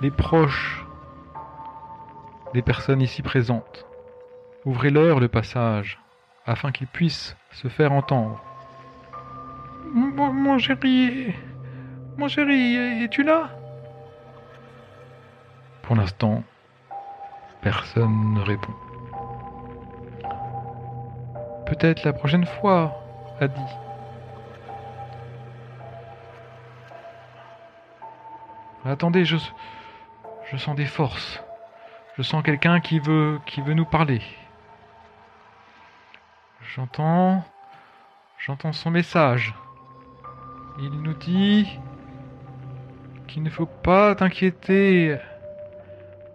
les 0.00 0.10
proches 0.10 0.86
des 2.54 2.62
personnes 2.62 3.02
ici 3.02 3.20
présentes. 3.20 3.84
Ouvrez-leur 4.64 5.20
le 5.20 5.28
passage, 5.28 5.98
afin 6.46 6.72
qu'ils 6.72 6.86
puissent 6.86 7.36
se 7.52 7.68
faire 7.68 7.92
entendre. 7.92 8.42
Mon, 9.92 10.58
chéri, 10.58 11.34
mon 12.16 12.28
chéri, 12.28 12.76
es-tu 13.04 13.22
là? 13.22 13.50
Pour 15.82 15.96
l'instant, 15.96 16.44
personne 17.60 18.34
ne 18.34 18.40
répond. 18.40 18.72
Peut-être 21.66 22.04
la 22.04 22.12
prochaine 22.12 22.46
fois, 22.46 22.96
a. 23.40 23.46
Attendez, 28.84 29.24
je, 29.24 29.36
je 30.50 30.56
sens 30.56 30.74
des 30.74 30.86
forces. 30.86 31.42
Je 32.16 32.22
sens 32.22 32.42
quelqu'un 32.42 32.80
qui 32.80 32.98
veut, 32.98 33.40
qui 33.46 33.60
veut 33.60 33.74
nous 33.74 33.84
parler. 33.84 34.20
J'entends, 36.76 37.42
j'entends 38.38 38.72
son 38.72 38.92
message. 38.92 39.54
Il 40.78 41.02
nous 41.02 41.14
dit 41.14 41.66
qu'il 43.26 43.42
ne 43.42 43.50
faut 43.50 43.66
pas 43.66 44.14
t'inquiéter, 44.14 45.16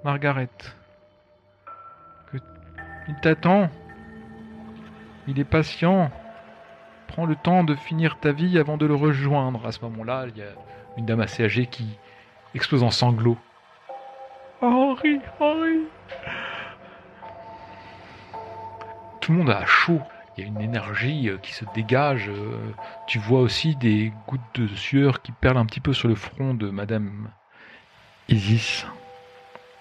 Margaret. 0.03 0.49
Que 2.31 2.37
il 3.07 3.15
t'attend. 3.21 3.69
Il 5.27 5.39
est 5.39 5.45
patient. 5.45 6.11
Prends 7.07 7.25
le 7.25 7.37
temps 7.37 7.63
de 7.63 7.73
finir 7.73 8.19
ta 8.19 8.33
vie 8.33 8.59
avant 8.59 8.75
de 8.75 8.85
le 8.85 8.95
rejoindre. 8.95 9.65
À 9.65 9.71
ce 9.71 9.79
moment-là, 9.85 10.25
il 10.27 10.37
y 10.37 10.41
a 10.41 10.51
une 10.97 11.05
dame 11.05 11.21
assez 11.21 11.45
âgée 11.45 11.67
qui 11.67 11.97
explose 12.53 12.83
en 12.83 12.91
sanglots. 12.91 13.37
Henri, 14.61 15.21
Henri. 15.39 15.79
Tout 19.21 19.31
le 19.31 19.37
monde 19.37 19.49
a 19.49 19.65
chaud. 19.65 20.01
Il 20.37 20.43
y 20.43 20.47
a 20.47 20.47
une 20.47 20.61
énergie 20.61 21.29
euh, 21.29 21.37
qui 21.37 21.53
se 21.53 21.63
dégage. 21.73 22.29
Euh, 22.29 22.57
tu 23.07 23.19
vois 23.19 23.39
aussi 23.39 23.75
des 23.75 24.11
gouttes 24.27 24.41
de 24.55 24.67
sueur 24.67 25.21
qui 25.21 25.31
perlent 25.31 25.57
un 25.57 25.65
petit 25.65 25.79
peu 25.79 25.93
sur 25.93 26.07
le 26.07 26.15
front 26.15 26.53
de 26.53 26.69
Madame 26.69 27.29
Isis. 28.27 28.85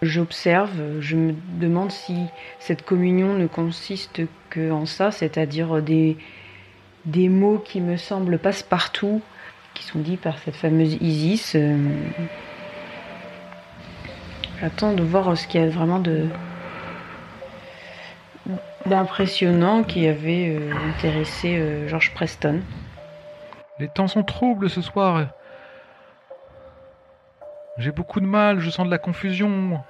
J'observe, 0.03 1.01
je 1.01 1.17
me 1.17 1.35
demande 1.59 1.91
si 1.91 2.27
cette 2.59 2.85
communion 2.85 3.35
ne 3.35 3.47
consiste 3.47 4.23
que 4.51 4.71
en 4.71 4.87
ça, 4.87 5.11
c'est-à-dire 5.11 5.83
des, 5.83 6.19
des 7.07 7.29
mots 7.29 7.59
qui 7.59 7.81
me 7.81 7.97
semblent 7.97 8.39
passe-partout, 8.39 9.23
qui 9.73 9.85
sont 9.85 9.99
dits 9.99 10.19
par 10.19 10.39
cette 10.39 10.57
fameuse 10.57 10.99
Isis. 11.01 11.55
Euh, 11.57 11.77
J'attends 14.61 14.93
de 14.93 15.03
voir 15.03 15.37
ce 15.37 15.47
qu'il 15.47 15.61
y 15.61 15.65
a 15.65 15.69
vraiment 15.69 15.99
de 15.99 16.27
d'impressionnant 18.87 19.83
qui 19.83 20.07
avait 20.07 20.57
euh, 20.57 20.73
intéressé 20.88 21.57
euh, 21.59 21.88
George 21.88 22.12
Preston. 22.14 22.61
Les 23.79 23.88
temps 23.88 24.09
sont 24.09 24.23
troubles 24.23 24.71
ce 24.71 24.81
soir. 24.81 25.29
J'ai 27.79 27.91
beaucoup 27.91 28.21
de 28.21 28.26
mal, 28.26 28.61
je 28.61 28.71
sens 28.71 28.87
de 28.87 28.91
la 28.91 28.99
confusion. 28.99 29.83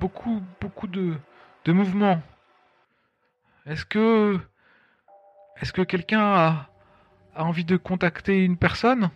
Beaucoup, 0.00 0.42
beaucoup 0.60 0.88
de, 0.88 1.14
de 1.64 1.72
mouvements. 1.72 2.20
Est-ce 3.66 3.84
que. 3.84 4.38
Est-ce 5.60 5.72
que 5.72 5.82
quelqu'un 5.82 6.22
a, 6.22 6.68
a 7.36 7.44
envie 7.44 7.66
de 7.66 7.76
contacter 7.76 8.44
une 8.44 8.56
personne? 8.56 9.10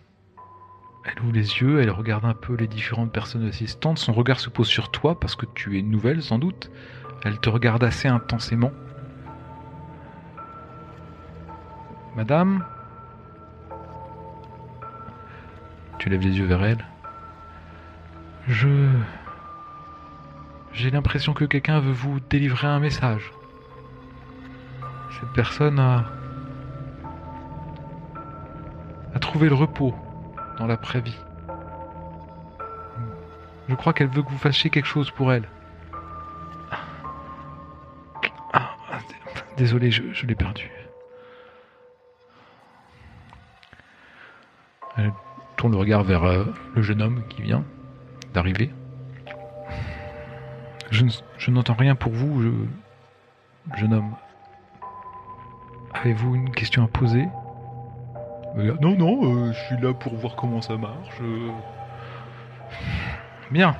Elle 1.05 1.21
ouvre 1.21 1.33
les 1.33 1.59
yeux, 1.59 1.81
elle 1.81 1.91
regarde 1.91 2.25
un 2.25 2.33
peu 2.33 2.55
les 2.55 2.67
différentes 2.67 3.11
personnes 3.11 3.47
assistantes. 3.47 3.97
Son 3.97 4.13
regard 4.13 4.39
se 4.39 4.49
pose 4.49 4.67
sur 4.67 4.89
toi 4.91 5.19
parce 5.19 5.35
que 5.35 5.45
tu 5.53 5.77
es 5.77 5.81
nouvelle 5.81 6.21
sans 6.21 6.39
doute. 6.39 6.71
Elle 7.25 7.39
te 7.39 7.49
regarde 7.49 7.83
assez 7.83 8.07
intensément. 8.07 8.71
Madame 12.15 12.63
Tu 15.97 16.07
lèves 16.09 16.21
les 16.21 16.37
yeux 16.37 16.45
vers 16.45 16.63
elle. 16.63 16.85
Je... 18.47 18.91
J'ai 20.71 20.91
l'impression 20.91 21.33
que 21.33 21.45
quelqu'un 21.45 21.79
veut 21.79 21.91
vous 21.91 22.19
délivrer 22.19 22.67
un 22.67 22.79
message. 22.79 23.33
Cette 25.19 25.33
personne 25.33 25.79
a... 25.79 26.05
a 29.15 29.19
trouvé 29.19 29.49
le 29.49 29.55
repos 29.55 29.95
dans 30.59 30.67
l'après-vie. 30.67 31.17
Je 33.67 33.73
crois 33.73 33.93
qu'elle 33.93 34.09
veut 34.09 34.21
que 34.21 34.29
vous 34.29 34.37
fassiez 34.37 34.69
quelque 34.69 34.85
chose 34.85 35.09
pour 35.09 35.33
elle. 35.33 35.49
Désolé, 39.57 39.91
je, 39.91 40.03
je 40.13 40.25
l'ai 40.25 40.35
perdu. 40.35 40.69
Elle 44.97 45.11
tourne 45.57 45.73
le 45.73 45.77
regard 45.77 46.03
vers 46.03 46.23
euh, 46.23 46.45
le 46.75 46.81
jeune 46.81 47.01
homme 47.01 47.23
qui 47.29 47.41
vient 47.41 47.63
d'arriver. 48.33 48.71
Je, 50.91 51.03
ne- 51.03 51.11
je 51.37 51.51
n'entends 51.51 51.73
rien 51.73 51.95
pour 51.95 52.11
vous, 52.13 52.41
je- 52.41 53.77
jeune 53.79 53.93
homme. 53.93 54.15
Avez-vous 55.93 56.35
une 56.35 56.51
question 56.51 56.83
à 56.83 56.87
poser? 56.87 57.27
Euh, 58.57 58.75
Non, 58.81 58.95
non, 58.95 59.47
euh, 59.47 59.51
je 59.53 59.59
suis 59.65 59.77
là 59.81 59.93
pour 59.93 60.15
voir 60.15 60.35
comment 60.35 60.61
ça 60.61 60.77
marche. 60.77 61.17
euh. 61.21 61.49
Bien. 63.51 63.75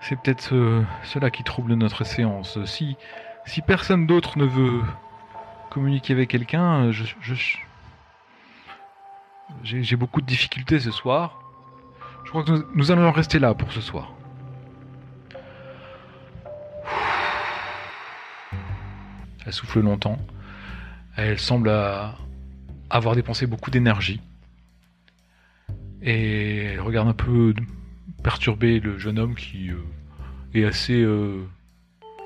C'est 0.00 0.16
peut-être 0.16 0.40
ce- 0.40 0.82
cela 1.04 1.30
qui 1.30 1.44
trouble 1.44 1.74
notre 1.74 2.04
séance. 2.04 2.62
Si, 2.64 2.96
si 3.46 3.60
personne 3.62 4.06
d'autre 4.06 4.38
ne 4.38 4.44
veut 4.44 4.80
communiquer 5.70 6.12
avec 6.12 6.30
quelqu'un, 6.30 6.90
j'ai 9.62 9.96
beaucoup 9.96 10.20
de 10.20 10.26
difficultés 10.26 10.78
ce 10.80 10.90
soir. 10.90 11.40
Je 12.24 12.30
crois 12.30 12.44
que 12.44 12.66
nous, 12.74 12.90
allons 12.90 13.10
rester 13.10 13.38
là 13.38 13.54
pour 13.54 13.72
ce 13.72 13.80
soir. 13.80 14.12
Elle 19.44 19.52
souffle 19.52 19.80
longtemps. 19.80 20.18
Elle 21.16 21.38
semble 21.38 21.70
avoir 22.90 23.14
dépensé 23.16 23.46
beaucoup 23.46 23.70
d'énergie. 23.70 24.20
Et 26.00 26.64
elle 26.64 26.80
regarde 26.80 27.08
un 27.08 27.14
peu 27.14 27.54
perturbé 28.22 28.80
le 28.80 28.98
jeune 28.98 29.18
homme 29.18 29.34
qui 29.34 29.70
euh, 29.70 29.76
est 30.54 30.64
assez... 30.64 31.02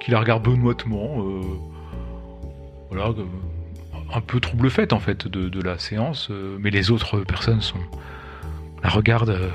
qui 0.00 0.10
la 0.10 0.20
regarde 0.20 0.42
benoîtement. 0.44 1.20
euh, 1.22 1.40
voilà, 2.90 3.08
euh, 3.08 3.24
un 4.14 4.20
peu 4.20 4.38
trouble 4.40 4.70
faite 4.70 4.92
en 4.92 5.00
fait 5.00 5.26
de, 5.26 5.48
de 5.48 5.60
la 5.60 5.78
séance. 5.78 6.28
euh, 6.30 6.56
mais 6.60 6.70
les 6.70 6.90
autres 6.90 7.20
personnes 7.20 7.60
sont 7.60 7.78
la 8.82 8.88
regardent 8.90 9.50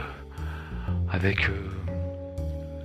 avec 1.12 1.50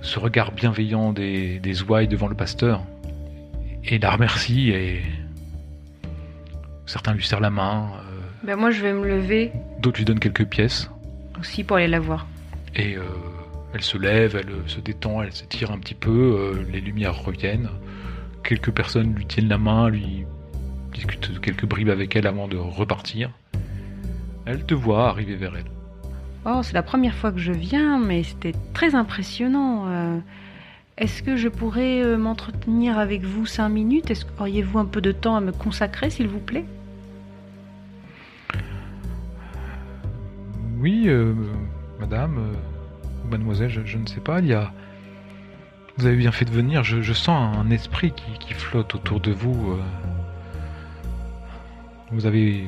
ce 0.01 0.19
regard 0.19 0.51
bienveillant 0.53 1.11
des, 1.11 1.59
des 1.59 1.81
ouailles 1.83 2.07
devant 2.07 2.27
le 2.27 2.35
pasteur 2.35 2.81
et 3.83 3.99
la 3.99 4.11
remercie 4.11 4.69
et 4.69 5.01
certains 6.85 7.13
lui 7.13 7.23
serrent 7.25 7.41
la 7.41 7.49
main, 7.49 7.89
Ben 8.43 8.55
moi 8.55 8.71
je 8.71 8.81
vais 8.81 8.93
me 8.93 9.05
lever 9.07 9.51
d'autres 9.81 9.97
lui 9.97 10.05
donnent 10.05 10.19
quelques 10.19 10.45
pièces 10.45 10.89
aussi 11.39 11.63
pour 11.63 11.77
aller 11.77 11.87
la 11.87 11.99
voir. 11.99 12.27
et 12.75 12.95
euh, 12.95 13.01
elle 13.73 13.81
se 13.81 13.97
lève, 13.97 14.35
elle 14.35 14.49
euh, 14.49 14.67
se 14.67 14.79
détend, 14.79 15.21
elle 15.21 15.33
s'étire 15.33 15.71
un 15.71 15.79
petit 15.79 15.95
peu, 15.95 16.11
euh, 16.11 16.63
les 16.71 16.81
lumières 16.81 17.23
reviennent, 17.23 17.69
quelques 18.43 18.71
personnes 18.71 19.13
lui 19.13 19.25
tiennent 19.25 19.49
la 19.49 19.57
main, 19.57 19.89
lui 19.89 20.25
discutent 20.93 21.39
quelques 21.41 21.65
bribes 21.65 21.89
avec 21.89 22.15
elle 22.15 22.27
avant 22.27 22.47
de 22.47 22.57
repartir. 22.57 23.31
Elle 24.45 24.65
te 24.65 24.73
voit 24.73 25.09
arriver 25.09 25.35
vers 25.35 25.55
elle. 25.55 25.65
Oh, 26.45 26.61
c'est 26.63 26.73
la 26.73 26.83
première 26.83 27.13
fois 27.13 27.31
que 27.31 27.39
je 27.39 27.51
viens, 27.51 27.99
mais 27.99 28.23
c'était 28.23 28.53
très 28.73 28.95
impressionnant. 28.95 29.87
euh. 29.87 30.19
Est-ce 30.97 31.21
que 31.21 31.35
je 31.35 31.47
pourrais 31.47 32.01
euh, 32.01 32.17
m'entretenir 32.17 32.97
avec 32.97 33.23
vous 33.23 33.45
cinq 33.45 33.69
minutes? 33.69 34.09
Est-ce 34.09 34.25
que 34.25 34.31
auriez-vous 34.39 34.79
un 34.79 34.85
peu 34.85 34.99
de 34.99 35.11
temps 35.11 35.35
à 35.35 35.41
me 35.41 35.51
consacrer, 35.51 36.09
s'il 36.09 36.27
vous 36.27 36.39
plaît? 36.39 36.65
Oui, 40.79 41.03
euh, 41.07 41.33
madame, 41.99 42.53
mademoiselle, 43.27 43.69
je, 43.69 43.97
ne 43.97 44.05
sais 44.05 44.19
pas, 44.19 44.39
il 44.39 44.47
y 44.47 44.53
a... 44.53 44.71
Vous 45.97 46.05
avez 46.05 46.15
bien 46.15 46.31
fait 46.31 46.45
de 46.45 46.51
venir, 46.51 46.83
je, 46.83 47.13
sens 47.13 47.57
un 47.57 47.69
esprit 47.71 48.13
qui, 48.39 48.53
flotte 48.53 48.93
autour 48.95 49.19
de 49.19 49.31
vous. 49.31 49.71
euh. 49.71 49.81
Vous 52.11 52.25
avez 52.25 52.65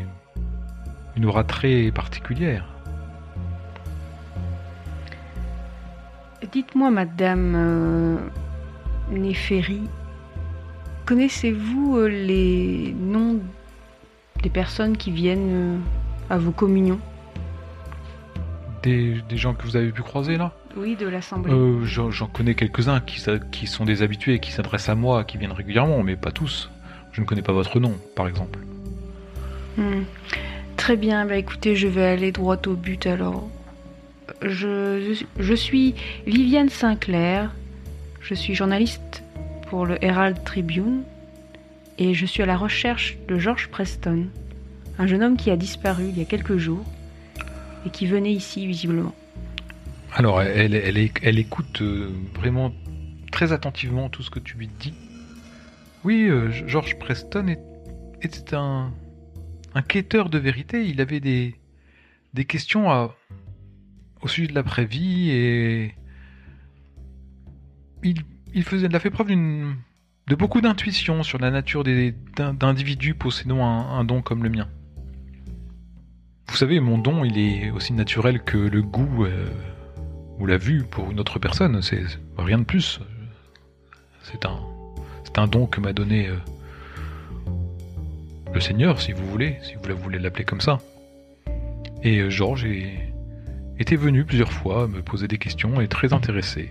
une 1.16 1.25
aura 1.25 1.44
très 1.44 1.92
particulière. 1.92 2.66
Dites-moi, 6.51 6.89
madame 6.89 7.54
euh, 7.56 8.18
connaissez-vous 11.06 11.98
euh, 11.98 12.08
les 12.08 12.94
noms 13.00 13.39
des 14.44 14.50
personnes 14.50 14.96
qui 14.96 15.12
viennent 15.12 15.51
euh, 15.51 15.78
à 16.30 16.38
vos 16.38 16.51
communions? 16.51 17.00
Des, 18.83 19.17
des 19.27 19.38
gens 19.38 19.53
que 19.53 19.63
vous 19.63 19.75
avez 19.75 19.91
pu 19.91 20.01
croiser 20.01 20.38
là? 20.38 20.53
Oui, 20.77 20.95
de 20.95 21.07
l'Assemblée. 21.07 21.51
Euh, 21.51 21.83
J'en 21.83 22.27
connais 22.27 22.55
quelques-uns 22.55 23.01
qui, 23.01 23.67
sont 23.67 23.86
des 23.86 24.01
habitués, 24.01 24.36
et 24.36 24.39
qui 24.39 24.51
s'adressent 24.51 24.89
à 24.89 24.95
moi, 24.95 25.24
qui 25.24 25.38
viennent 25.38 25.51
régulièrement, 25.51 26.03
mais 26.03 26.15
pas 26.15 26.31
tous. 26.31 26.69
Je 27.12 27.21
ne 27.21 27.25
connais 27.25 27.41
pas 27.41 27.53
votre 27.53 27.79
nom, 27.79 27.95
par 28.15 28.27
exemple. 28.27 28.59
Hmm. 29.77 30.03
Très 30.77 30.95
bien, 30.95 31.25
bah 31.25 31.36
écoutez, 31.36 31.75
je 31.75 31.88
vais 31.88 32.05
aller 32.05 32.31
droit 32.31 32.57
au 32.67 32.74
but 32.74 33.05
alors. 33.05 33.50
Je, 34.41 35.21
je 35.38 35.53
suis 35.53 35.95
Viviane 36.25 36.69
Sinclair, 36.69 37.51
je 38.21 38.33
suis 38.33 38.55
journaliste 38.55 39.24
pour 39.69 39.86
le 39.86 40.03
Herald 40.03 40.43
Tribune 40.45 41.01
et 41.98 42.13
je 42.13 42.25
suis 42.25 42.41
à 42.43 42.45
la 42.45 42.55
recherche 42.55 43.17
de 43.27 43.38
George 43.38 43.67
Preston, 43.67 44.27
un 44.98 45.07
jeune 45.07 45.21
homme 45.21 45.38
qui 45.38 45.51
a 45.51 45.57
disparu 45.57 46.05
il 46.09 46.17
y 46.17 46.21
a 46.21 46.25
quelques 46.25 46.57
jours 46.57 46.86
qui 47.89 48.05
venait 48.08 48.34
ici 48.34 48.65
visiblement. 48.65 49.13
Alors, 50.13 50.41
elle, 50.41 50.74
elle, 50.74 51.39
écoute 51.39 51.81
euh, 51.81 52.10
vraiment 52.34 52.74
très 53.31 53.51
attentivement 53.53 54.10
tout 54.10 54.24
ce 54.24 54.29
que 54.31 54.39
tu 54.39 54.58
lui 54.58 54.67
dis. 54.79 54.93
Oui, 56.03 56.27
euh, 56.29 56.51
George 56.67 56.98
Preston 56.98 57.48
est- 57.48 57.60
était 58.22 58.55
un, 58.55 58.91
quêteur 59.88 60.29
de 60.29 60.38
vérité. 60.38 60.86
Il 60.86 61.00
avait 61.00 61.19
des, 61.19 61.55
des 62.34 62.46
questions 62.46 62.89
à, 62.89 63.15
au 64.22 64.27
sujet 64.27 64.48
de 64.48 64.55
l'après-vie 64.55 65.29
et 65.29 65.93
il, 68.03 68.24
il, 68.53 68.63
faisait, 68.63 68.88
il 68.88 68.96
a 68.96 69.00
fait 69.00 69.12
preuve 69.12 69.27
de 69.27 70.36
beaucoup 70.36 70.62
d'intuition 70.62 71.22
sur 71.24 71.38
la 71.38 71.51
nature 71.51 71.84
des, 71.84 72.13
d'individus 72.36 73.13
possédant 73.13 73.63
un 73.63 74.03
don 74.03 74.22
comme 74.22 74.43
le 74.43 74.50
mien. 74.50 74.67
Vous 76.50 76.56
savez, 76.56 76.79
mon 76.79 76.98
don, 76.98 77.24
il 77.24 77.38
est 77.38 77.70
aussi 77.70 77.94
naturel 77.94 78.41
que 78.41 78.58
le 78.58 78.82
goût 78.82 79.24
euh, 79.25 79.50
ou 80.39 80.46
la 80.46 80.58
vue 80.58 80.84
pour 80.84 81.10
une 81.12 81.20
autre 81.20 81.39
personne. 81.39 81.82
C'est 81.82 82.01
rien 82.38 82.58
de 82.58 82.63
plus. 82.63 83.00
C'est 84.24 84.46
un, 84.46 84.60
c'est 85.24 85.38
un 85.38 85.48
don 85.48 85.68
que 85.68 85.79
m'a 85.79 85.94
donné 85.94 86.27
euh, 86.27 86.36
le 88.53 88.60
Seigneur, 88.60 89.00
si 89.00 89.13
vous 89.13 89.25
voulez, 89.27 89.58
si 89.62 89.75
vous 89.75 89.88
la 89.88 89.94
voulez 89.94 90.20
l'appeler 90.20 90.44
comme 90.44 90.60
ça. 90.60 90.79
Et 92.03 92.20
euh, 92.20 92.29
Georges 92.29 92.65
est- 92.65 93.13
était 93.77 93.96
venu 93.96 94.25
plusieurs 94.25 94.51
fois 94.51 94.88
me 94.88 95.01
poser 95.01 95.27
des 95.27 95.38
questions 95.38 95.79
et 95.79 95.88
très 95.88 96.13
intéressé. 96.13 96.70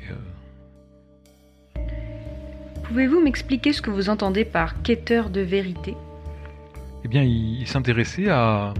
Pouvez-vous 2.84 3.20
m'expliquer 3.22 3.72
ce 3.72 3.80
que 3.80 3.90
vous 3.90 4.10
entendez 4.10 4.44
par 4.44 4.82
quêteur 4.82 5.30
de 5.30 5.40
vérité? 5.40 5.94
Eh 7.04 7.08
bien, 7.08 7.22
il, 7.22 7.60
il 7.60 7.66
s'intéressait 7.66 8.28
à, 8.28 8.74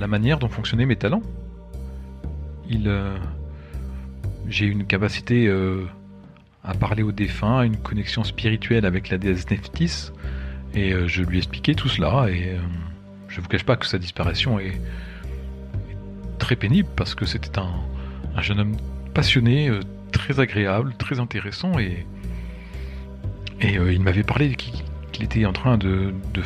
la 0.00 0.06
manière 0.06 0.38
dont 0.38 0.48
fonctionnaient 0.48 0.86
mes 0.86 0.96
talents. 0.96 1.22
Il, 2.68 2.88
euh, 2.88 3.16
j'ai 4.48 4.66
une 4.66 4.84
capacité 4.84 5.46
euh, 5.46 5.84
à 6.64 6.74
parler 6.74 7.02
aux 7.02 7.12
défunts, 7.12 7.62
une 7.62 7.76
connexion 7.76 8.24
spirituelle 8.24 8.86
avec 8.86 9.08
la 9.08 9.18
déesse 9.18 9.50
Nephthys. 9.50 10.12
Et 10.74 10.92
euh, 10.92 11.06
je 11.06 11.22
lui 11.22 11.36
ai 11.36 11.38
expliqué 11.38 11.74
tout 11.74 11.88
cela. 11.88 12.28
Et 12.28 12.56
je 13.28 13.40
vous 13.40 13.48
cache 13.48 13.64
pas 13.64 13.76
que 13.76 13.86
sa 13.86 13.98
disparition 13.98 14.58
est, 14.58 14.80
très 16.38 16.56
pénible 16.56 16.88
parce 16.94 17.14
que 17.14 17.24
c'était 17.24 17.58
un, 17.58 17.72
un 18.36 18.42
jeune 18.42 18.60
homme 18.60 18.76
passionné, 19.14 19.70
très 20.12 20.38
agréable, 20.38 20.94
très 20.98 21.18
intéressant. 21.18 21.78
Et, 21.78 22.06
il 23.62 24.02
m'avait 24.02 24.22
parlé 24.22 24.54
qu'il 24.54 24.74
qu'il 25.16 25.24
était 25.24 25.46
en 25.46 25.52
train 25.54 25.78
de, 25.78 26.12
de- 26.34 26.42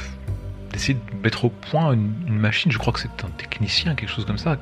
d'essayer 0.73 0.95
de 0.95 1.23
mettre 1.23 1.45
au 1.45 1.51
point 1.51 1.93
une, 1.93 2.13
une 2.27 2.39
machine. 2.39 2.71
Je 2.73 2.79
crois 2.79 2.93
que 2.93 3.01
c'est 3.01 3.25
un 3.25 3.31
technicien, 3.37 3.95
quelque 3.95 4.11
chose 4.11 4.25
comme 4.25 4.39
ça, 4.39 4.57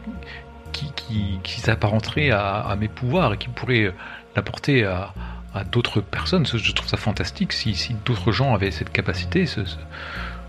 qui, 0.72 0.92
qui, 0.94 1.38
qui 1.42 1.60
s'apparenterait 1.60 2.30
à, 2.30 2.60
à 2.60 2.76
mes 2.76 2.88
pouvoirs 2.88 3.34
et 3.34 3.38
qui 3.38 3.48
pourrait 3.48 3.92
l'apporter 4.36 4.84
à, 4.84 5.12
à 5.54 5.64
d'autres 5.64 6.00
personnes. 6.00 6.46
Je 6.46 6.72
trouve 6.72 6.88
ça 6.88 6.96
fantastique 6.96 7.52
si, 7.52 7.74
si 7.74 7.94
d'autres 8.04 8.32
gens 8.32 8.54
avaient 8.54 8.70
cette 8.70 8.90
capacité, 8.92 9.46
ce- 9.46 9.64
ce- 9.64 9.76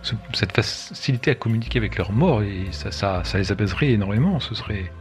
ce- 0.01 0.15
cette 0.33 0.53
facilité 0.53 1.31
à 1.31 1.35
communiquer 1.35 1.79
avec 1.79 1.97
leurs 1.97 2.11
morts, 2.11 2.41
et 2.41 2.67
ça, 2.71 2.91
ça, 2.91 3.21
ça 3.23 3.37
les 3.37 3.51
apaiserait 3.51 3.89
énormément. 3.91 4.39
Ce 4.39 4.55
serait. 4.55 4.91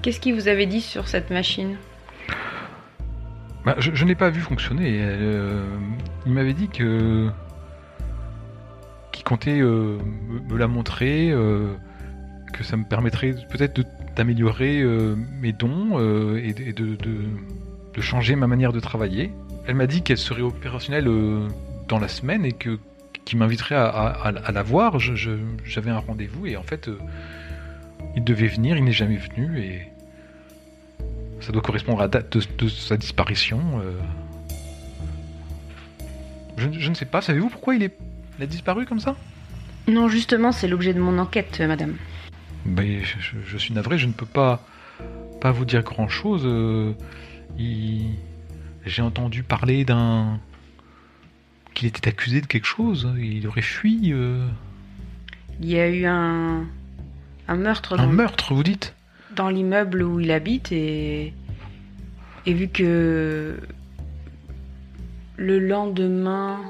Qu'est-ce 0.00 0.20
qu'il 0.20 0.34
vous 0.34 0.48
avait 0.48 0.66
dit 0.66 0.80
sur 0.80 1.06
cette 1.08 1.30
machine? 1.30 1.76
Bah, 3.64 3.76
je 3.78 3.90
je 3.94 4.02
ne 4.04 4.08
l'ai 4.08 4.14
pas 4.16 4.30
vu 4.30 4.40
fonctionner. 4.40 4.98
euh, 5.02 5.64
il 6.26 6.32
m'avait 6.32 6.54
dit 6.54 6.68
que 6.68 7.30
euh, 9.46 9.98
me, 10.48 10.56
la 10.56 10.68
montrer, 10.68 11.30
euh, 11.30 11.74
que 12.52 12.64
ça 12.64 12.76
me 12.76 12.84
permettrait 12.84 13.34
peut-être 13.50 13.80
d'améliorer 14.16 14.80
euh, 14.80 15.14
mes 15.40 15.52
dons 15.52 15.98
et, 16.36 16.52
de, 16.72 16.96
changer 18.00 18.36
ma 18.36 18.46
manière 18.46 18.72
de 18.72 18.80
travailler. 18.80 19.32
Elle 19.66 19.76
m'a 19.76 19.86
dit 19.86 20.02
qu'elle 20.02 20.18
serait 20.18 20.42
opérationnelle 20.42 21.08
dans 21.88 21.98
la 21.98 22.08
semaine 22.08 22.44
et 22.44 22.52
que 22.52 22.78
qu'il 23.24 23.38
m'inviterait 23.38 23.76
à, 23.76 24.32
la 24.52 24.62
voir. 24.62 24.98
J'avais 24.98 25.90
un 25.90 25.98
rendez-vous 25.98 26.46
et 26.46 26.56
en 26.56 26.64
fait, 26.64 26.90
il 28.16 28.24
devait 28.24 28.48
venir, 28.48 28.76
il 28.76 28.84
n'est 28.84 28.92
jamais 28.92 29.18
venu 29.18 29.60
et 29.60 29.82
ça 31.40 31.52
doit 31.52 31.62
correspondre 31.62 32.00
à 32.00 32.02
la 32.02 32.08
date 32.08 32.36
de, 32.58 32.68
sa 32.68 32.96
disparition. 32.96 33.60
Je, 36.56 36.66
je 36.72 36.90
ne 36.90 36.94
sais 36.94 37.04
pas, 37.04 37.22
savez-vous 37.22 37.48
pourquoi 37.48 37.76
il, 37.76 37.84
est, 37.84 37.96
a 38.42 38.46
disparu 38.46 38.84
comme 38.86 39.00
ça? 39.00 39.16
Non, 39.88 40.08
justement, 40.08 40.52
c'est 40.52 40.68
l'objet 40.68 40.94
de 40.94 41.00
mon 41.00 41.18
enquête, 41.18 41.58
euh, 41.60 41.66
madame. 41.66 41.94
Ben, 42.64 43.00
je, 43.02 43.18
je- 43.20 43.44
je 43.46 43.58
suis 43.58 43.74
navré, 43.74 43.98
je 43.98 44.06
ne 44.06 44.12
peux 44.12 44.26
pas, 44.26 44.64
pas 45.40 45.50
vous 45.50 45.64
dire 45.64 45.82
grand-chose. 45.82 46.42
euh, 46.44 46.92
il- 47.58 48.14
J'ai 48.86 49.02
entendu 49.02 49.42
parler 49.42 49.84
d'un... 49.84 50.38
qu'il 51.74 51.88
était 51.88 52.08
accusé 52.08 52.40
de 52.40 52.46
quelque 52.46 52.66
chose, 52.66 53.08
il 53.18 53.46
aurait 53.46 53.62
fui. 53.62 54.12
euh, 54.12 54.46
Il 55.60 55.68
y 55.70 55.78
a 55.78 55.88
eu 55.88 56.04
un, 56.06 56.64
un 57.48 57.56
meurtre 57.56 57.94
Un 57.98 58.06
dans, 58.06 58.12
meurtre, 58.12 58.54
vous 58.54 58.62
dites? 58.62 58.94
dans 59.36 59.48
l'immeuble 59.48 60.02
où 60.02 60.20
il 60.20 60.30
habite 60.30 60.72
et, 60.72 61.32
et 62.46 62.52
vu 62.52 62.68
que 62.68 63.58
le 65.36 65.58
lendemain, 65.58 66.60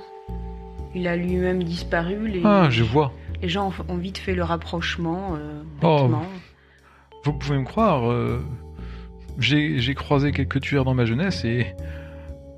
il 0.94 1.08
a 1.08 1.16
lui-même 1.16 1.62
disparu, 1.62 2.28
les, 2.28 2.42
Ah, 2.44 2.68
je 2.70 2.82
vois. 2.82 3.12
les 3.40 3.48
gens 3.48 3.72
ont, 3.88 3.96
vite 3.96 4.18
fait 4.18 4.34
le 4.34 4.42
rapprochement. 4.44 5.36
euh, 5.36 5.62
Oh. 5.82 6.10
Vous 7.24 7.32
pouvez 7.32 7.58
me 7.58 7.64
croire, 7.64 8.10
euh, 8.10 8.44
j'ai 9.38 9.94
croisé 9.94 10.32
quelques 10.32 10.60
tueurs 10.60 10.84
dans 10.84 10.94
ma 10.94 11.04
jeunesse 11.04 11.44
et 11.44 11.66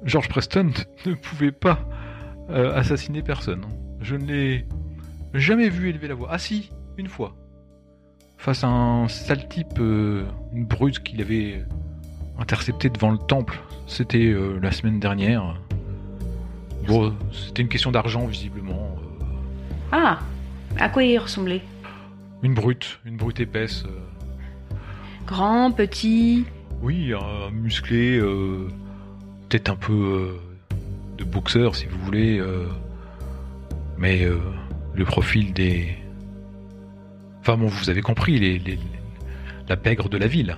George 0.04 0.28
Preston 0.28 0.70
ne 1.06 1.14
pouvait 1.14 1.52
pas 1.52 1.80
euh, 2.50 2.74
assassiner 2.74 3.22
personne. 3.22 3.62
Je 4.00 4.16
ne 4.16 4.24
l'ai 4.26 4.66
jamais 5.34 5.68
vu 5.68 5.88
élever 5.90 6.08
la 6.08 6.14
voix. 6.14 6.28
Ah 6.30 6.38
si, 6.38 6.70
une 6.98 7.08
fois. 7.08 7.34
Face 8.36 8.64
à 8.64 8.68
un 8.68 9.08
sale 9.08 9.48
type, 9.48 9.78
une 9.78 10.66
brute 10.66 11.02
qu'il 11.02 11.20
avait 11.22 11.64
intercepté 12.38 12.90
devant 12.90 13.10
le 13.10 13.18
temple. 13.18 13.58
C'était 13.86 14.34
la 14.60 14.70
semaine 14.72 15.00
dernière. 15.00 15.58
Bon, 16.86 17.14
c'était 17.32 17.62
une 17.62 17.68
question 17.68 17.90
d'argent 17.90 18.26
visiblement. 18.26 18.96
euh, 19.22 19.24
Ah, 19.92 20.18
à 20.78 20.88
quoi 20.88 21.02
il 21.04 21.18
ressemblait? 21.18 21.62
Une 22.42 22.54
brute, 22.54 22.98
une 23.04 23.16
brute 23.16 23.40
épaisse. 23.40 23.84
euh, 23.86 24.74
Grand, 25.26 25.70
petit? 25.72 26.44
Oui, 26.82 27.12
un 27.14 27.50
musclé, 27.50 28.18
euh, 28.18 28.68
peut-être 29.48 29.70
un 29.70 29.76
peu 29.76 29.92
euh, 29.92 30.76
de 31.16 31.24
boxeur 31.24 31.74
si 31.76 31.86
vous 31.86 31.98
voulez, 32.04 32.38
euh, 32.38 32.66
mais 33.96 34.26
le 34.94 35.04
profil 35.04 35.52
des... 35.54 35.94
Enfin 37.40 37.56
bon, 37.56 37.66
vous 37.68 37.88
avez 37.90 38.02
compris, 38.02 38.38
les, 38.38 38.58
les- 38.58 38.78
la 39.68 39.76
pègre 39.76 40.08
de 40.10 40.18
la 40.18 40.26
ville. 40.26 40.56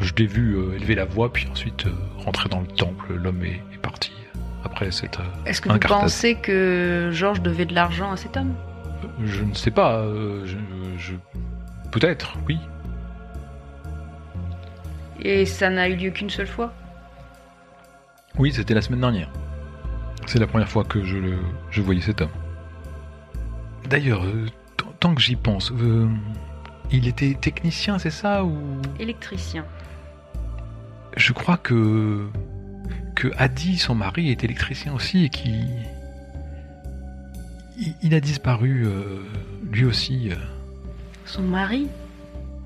Je 0.00 0.12
l'ai 0.18 0.26
vu 0.26 0.56
élever 0.76 0.94
la 0.94 1.04
voix, 1.06 1.32
puis 1.32 1.46
ensuite 1.50 1.86
rentrer 2.18 2.48
dans 2.50 2.60
le 2.60 2.66
temple. 2.66 3.14
L'homme 3.14 3.42
est, 3.44 3.60
est 3.72 3.78
parti. 3.80 4.12
Après 4.64 4.90
cette... 4.90 5.18
euh, 5.20 5.24
Est-ce 5.46 5.60
que 5.60 5.68
vous 5.68 5.74
incartade. 5.76 6.00
pensez 6.02 6.34
que 6.34 7.10
Georges 7.12 7.40
devait 7.42 7.64
de 7.66 7.74
l'argent 7.74 8.10
à 8.12 8.16
cet 8.16 8.36
homme? 8.36 8.54
Je 9.24 9.42
ne 9.44 9.54
sais 9.54 9.70
pas, 9.70 9.96
euh, 9.98 10.44
je... 10.46 10.56
je- 10.98 11.14
Peut-être, 11.90 12.36
oui. 12.46 12.58
Et 15.20 15.46
ça 15.46 15.70
n'a 15.70 15.88
eu 15.88 15.96
lieu 15.96 16.10
qu'une 16.10 16.30
seule 16.30 16.46
fois? 16.46 16.72
Oui, 18.38 18.52
c'était 18.52 18.74
la 18.74 18.82
semaine 18.82 19.00
dernière. 19.00 19.30
C'est 20.26 20.38
la 20.38 20.46
première 20.46 20.68
fois 20.68 20.84
que 20.84 21.02
je, 21.04 21.16
le, 21.16 21.38
je 21.70 21.80
voyais 21.82 22.00
cet 22.00 22.20
homme. 22.20 22.30
D'ailleurs, 23.88 24.24
euh, 24.24 24.46
tant- 24.76 24.92
tant 25.00 25.14
que 25.14 25.20
j'y 25.20 25.34
pense, 25.36 25.72
euh, 25.72 26.06
il 26.90 27.08
était 27.08 27.34
technicien, 27.40 27.98
c'est 27.98 28.10
ça 28.10 28.44
ou 28.44 28.56
Électricien. 29.00 29.64
Je 31.16 31.32
crois 31.32 31.56
que 31.56 32.28
que 33.18 33.28
Adi, 33.36 33.78
son 33.78 33.96
mari, 33.96 34.30
est 34.30 34.44
électricien 34.44 34.94
aussi 34.94 35.24
et 35.24 35.28
qui 35.28 35.50
il, 37.76 37.94
il 38.02 38.14
a 38.14 38.20
disparu 38.20 38.86
euh, 38.86 39.22
lui 39.72 39.84
aussi. 39.84 40.30
euh. 40.30 40.36
Son 41.24 41.42
mari? 41.42 41.88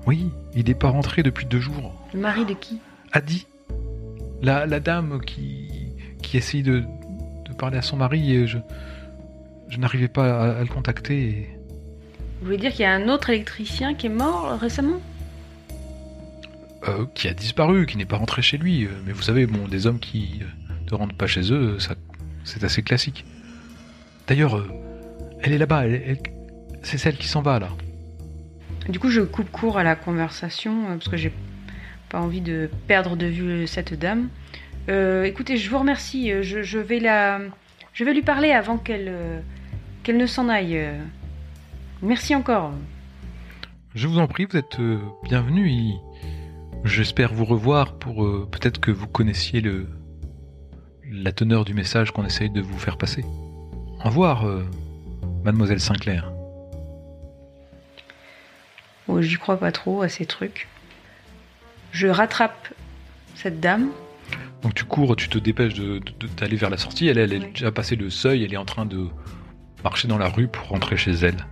Oui, 0.05 0.29
il 0.53 0.65
n'est 0.65 0.75
pas 0.75 0.89
rentré 0.89 1.23
depuis 1.23 1.47
deux 1.47 1.59
jours. 1.59 1.91
Le 2.13 2.19
mari 2.19 2.45
de 2.45 2.53
qui? 2.53 2.79
Adi, 3.13 3.47
la, 4.43 4.67
la 4.67 4.79
dame 4.79 5.21
qui, 5.25 5.69
qui 6.21 6.37
essaye 6.37 6.61
de, 6.61 6.83
de 7.45 7.53
parler 7.57 7.77
à 7.77 7.81
son 7.81 7.97
mari, 7.97 8.35
et 8.35 8.45
je, 8.45 8.59
je 9.69 9.77
n'arrivais 9.79 10.07
pas 10.07 10.39
à, 10.39 10.57
à 10.57 10.61
le 10.61 10.67
contacter. 10.67 11.29
et- 11.29 11.49
Vous 12.41 12.45
voulez 12.45 12.57
dire 12.57 12.71
qu'il 12.71 12.81
y 12.81 12.85
a 12.85 12.93
un 12.93 13.09
autre 13.09 13.31
électricien 13.31 13.95
qui 13.95 14.05
est 14.05 14.09
mort 14.09 14.59
récemment? 14.59 15.01
Euh, 16.87 17.05
qui 17.15 17.27
a 17.27 17.33
disparu, 17.33 17.85
qui 17.85 17.97
n'est 17.97 18.05
pas 18.05 18.17
rentré 18.17 18.41
chez 18.41 18.57
lui. 18.57 18.85
euh, 18.85 18.89
Mais 19.05 19.11
vous 19.13 19.21
savez, 19.21 19.45
bon, 19.45 19.67
des 19.67 19.87
hommes 19.87 19.99
qui 19.99 20.39
euh, 20.41 20.45
ne 20.91 20.95
rentrent 20.97 21.15
pas 21.15 21.27
chez 21.27 21.51
eux, 21.51 21.79
ça, 21.79 21.95
c'est 22.43 22.63
assez 22.63 22.81
classique. 22.83 23.25
D'ailleurs, 24.27 24.57
euh, 24.57 24.67
elle 25.41 25.53
est 25.53 25.57
là-bas, 25.57 25.85
elle- 25.85 26.03
elle- 26.05 26.19
c'est 26.81 26.97
celle 26.97 27.17
qui 27.17 27.27
s'en 27.27 27.41
va 27.41 27.59
là. 27.59 27.69
Du 28.89 28.99
coup, 28.99 29.09
je 29.09 29.21
coupe 29.21 29.49
court 29.51 29.77
à 29.77 29.83
la 29.83 29.95
conversation 29.95 30.85
parce 30.87 31.07
que 31.07 31.15
j'ai 31.17 31.31
pas 32.09 32.19
envie 32.19 32.41
de 32.41 32.69
perdre 32.87 33.15
de 33.15 33.25
vue 33.27 33.65
cette 33.67 33.93
dame. 33.97 34.29
Euh, 34.89 35.23
écoutez, 35.23 35.55
je 35.57 35.69
vous 35.69 35.79
remercie. 35.79 36.31
Je, 36.43 36.61
je 36.63 36.77
vais 36.79 36.99
la, 36.99 37.39
je 37.93 38.03
vais 38.03 38.13
lui 38.13 38.21
parler 38.21 38.51
avant 38.51 38.77
qu'elle, 38.77 39.07
euh, 39.07 39.39
qu'elle 40.03 40.17
ne 40.17 40.25
s'en 40.25 40.49
aille. 40.49 40.79
Merci 42.01 42.35
encore. 42.35 42.73
Je 43.95 44.07
vous 44.07 44.19
en 44.19 44.27
prie, 44.27 44.45
vous 44.49 44.57
êtes 44.57 44.77
bienvenue. 45.23 45.71
J'espère 46.83 47.33
vous 47.33 47.45
revoir 47.45 47.93
pour 47.93 48.25
euh, 48.25 48.47
peut-être 48.51 48.79
que 48.79 48.91
vous 48.91 49.07
connaissiez 49.07 49.61
le 49.61 49.87
la 51.09 51.31
teneur 51.31 51.63
du 51.63 51.73
message 51.73 52.11
qu'on 52.11 52.25
essaye 52.25 52.49
de 52.49 52.59
vous 52.61 52.77
faire 52.79 52.97
passer. 52.97 53.23
Au 54.03 54.07
revoir, 54.09 54.47
euh, 54.47 54.65
mademoiselle 55.43 55.79
Sinclair. 55.79 56.31
Bon, 59.07 59.21
J'y 59.21 59.35
crois 59.35 59.57
pas 59.57 59.71
trop 59.71 60.01
à 60.01 60.09
ces 60.09 60.25
trucs. 60.25 60.67
Je 61.91 62.07
rattrape 62.07 62.73
cette 63.35 63.59
dame. 63.59 63.89
Donc 64.63 64.73
tu 64.73 64.85
cours, 64.85 65.15
tu 65.15 65.29
te 65.29 65.37
dépêches 65.37 65.75
de- 65.75 65.99
de- 65.99 66.27
d'aller 66.37 66.55
vers 66.55 66.69
la 66.71 66.77
sortie. 66.77 67.07
Elle, 67.07 67.17
elle 67.19 67.33
est 67.33 67.39
Oui. 67.39 67.51
déjà 67.53 67.71
passé 67.71 67.95
le 67.95 68.09
seuil, 68.09 68.43
elle 68.43 68.53
est 68.53 68.57
en 68.57 68.65
train 68.65 68.85
de 68.85 69.07
marcher 69.83 70.07
dans 70.07 70.17
la 70.17 70.29
rue 70.29 70.47
pour 70.47 70.67
rentrer 70.69 70.97
chez 70.97 71.11
elle. 71.11 71.45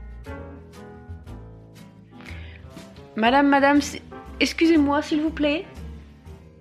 Madame, 3.16 3.48
madame, 3.50 3.82
c'est- 3.82 4.02
excusez-moi 4.42 5.02
s'il 5.02 5.22
vous 5.22 5.30
plaît. 5.30 5.66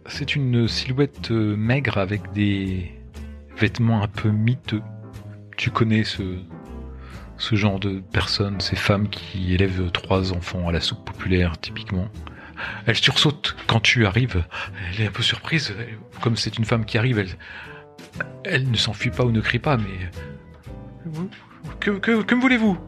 C'est 0.06 0.34
une 0.36 0.66
silhouette 0.68 1.30
euh, 1.30 1.56
maigre 1.56 1.98
avec 1.98 2.32
des 2.32 2.92
vêtements 3.56 4.02
un 4.02 4.08
peu 4.08 4.30
miteux. 4.30 4.82
Tu 5.56 5.70
connais 5.70 6.04
ce, 6.04 6.22
ce 7.36 7.54
genre 7.54 7.78
de 7.80 8.00
personnes, 8.12 8.60
ces 8.60 8.76
femmes 8.76 9.08
qui 9.08 9.54
élèvent 9.54 9.90
trois 9.92 10.32
enfants 10.32 10.68
à 10.68 10.72
la 10.72 10.80
soupe 10.80 11.04
populaire, 11.04 11.58
typiquement. 11.58 12.08
Elle 12.86 12.96
sursaute 12.96 13.56
quand 13.66 13.80
tu 13.80 14.06
arrives. 14.06 14.44
Elle 14.94 15.02
est 15.02 15.06
un 15.08 15.12
peu 15.12 15.22
surprise. 15.22 15.74
Comme 16.22 16.36
c'est 16.36 16.58
une 16.58 16.64
femme 16.64 16.84
qui 16.84 16.98
arrive, 16.98 17.18
elle, 17.18 17.36
Elle 18.44 18.70
ne 18.70 18.76
s'enfuit 18.76 19.10
pas 19.10 19.24
ou 19.24 19.32
ne 19.32 19.40
crie 19.40 19.58
pas, 19.58 19.76
mais. 19.76 20.10
Que, 21.80 21.90
que, 21.90 22.22
que 22.22 22.34
me 22.34 22.40
voulez-vous? 22.40 22.78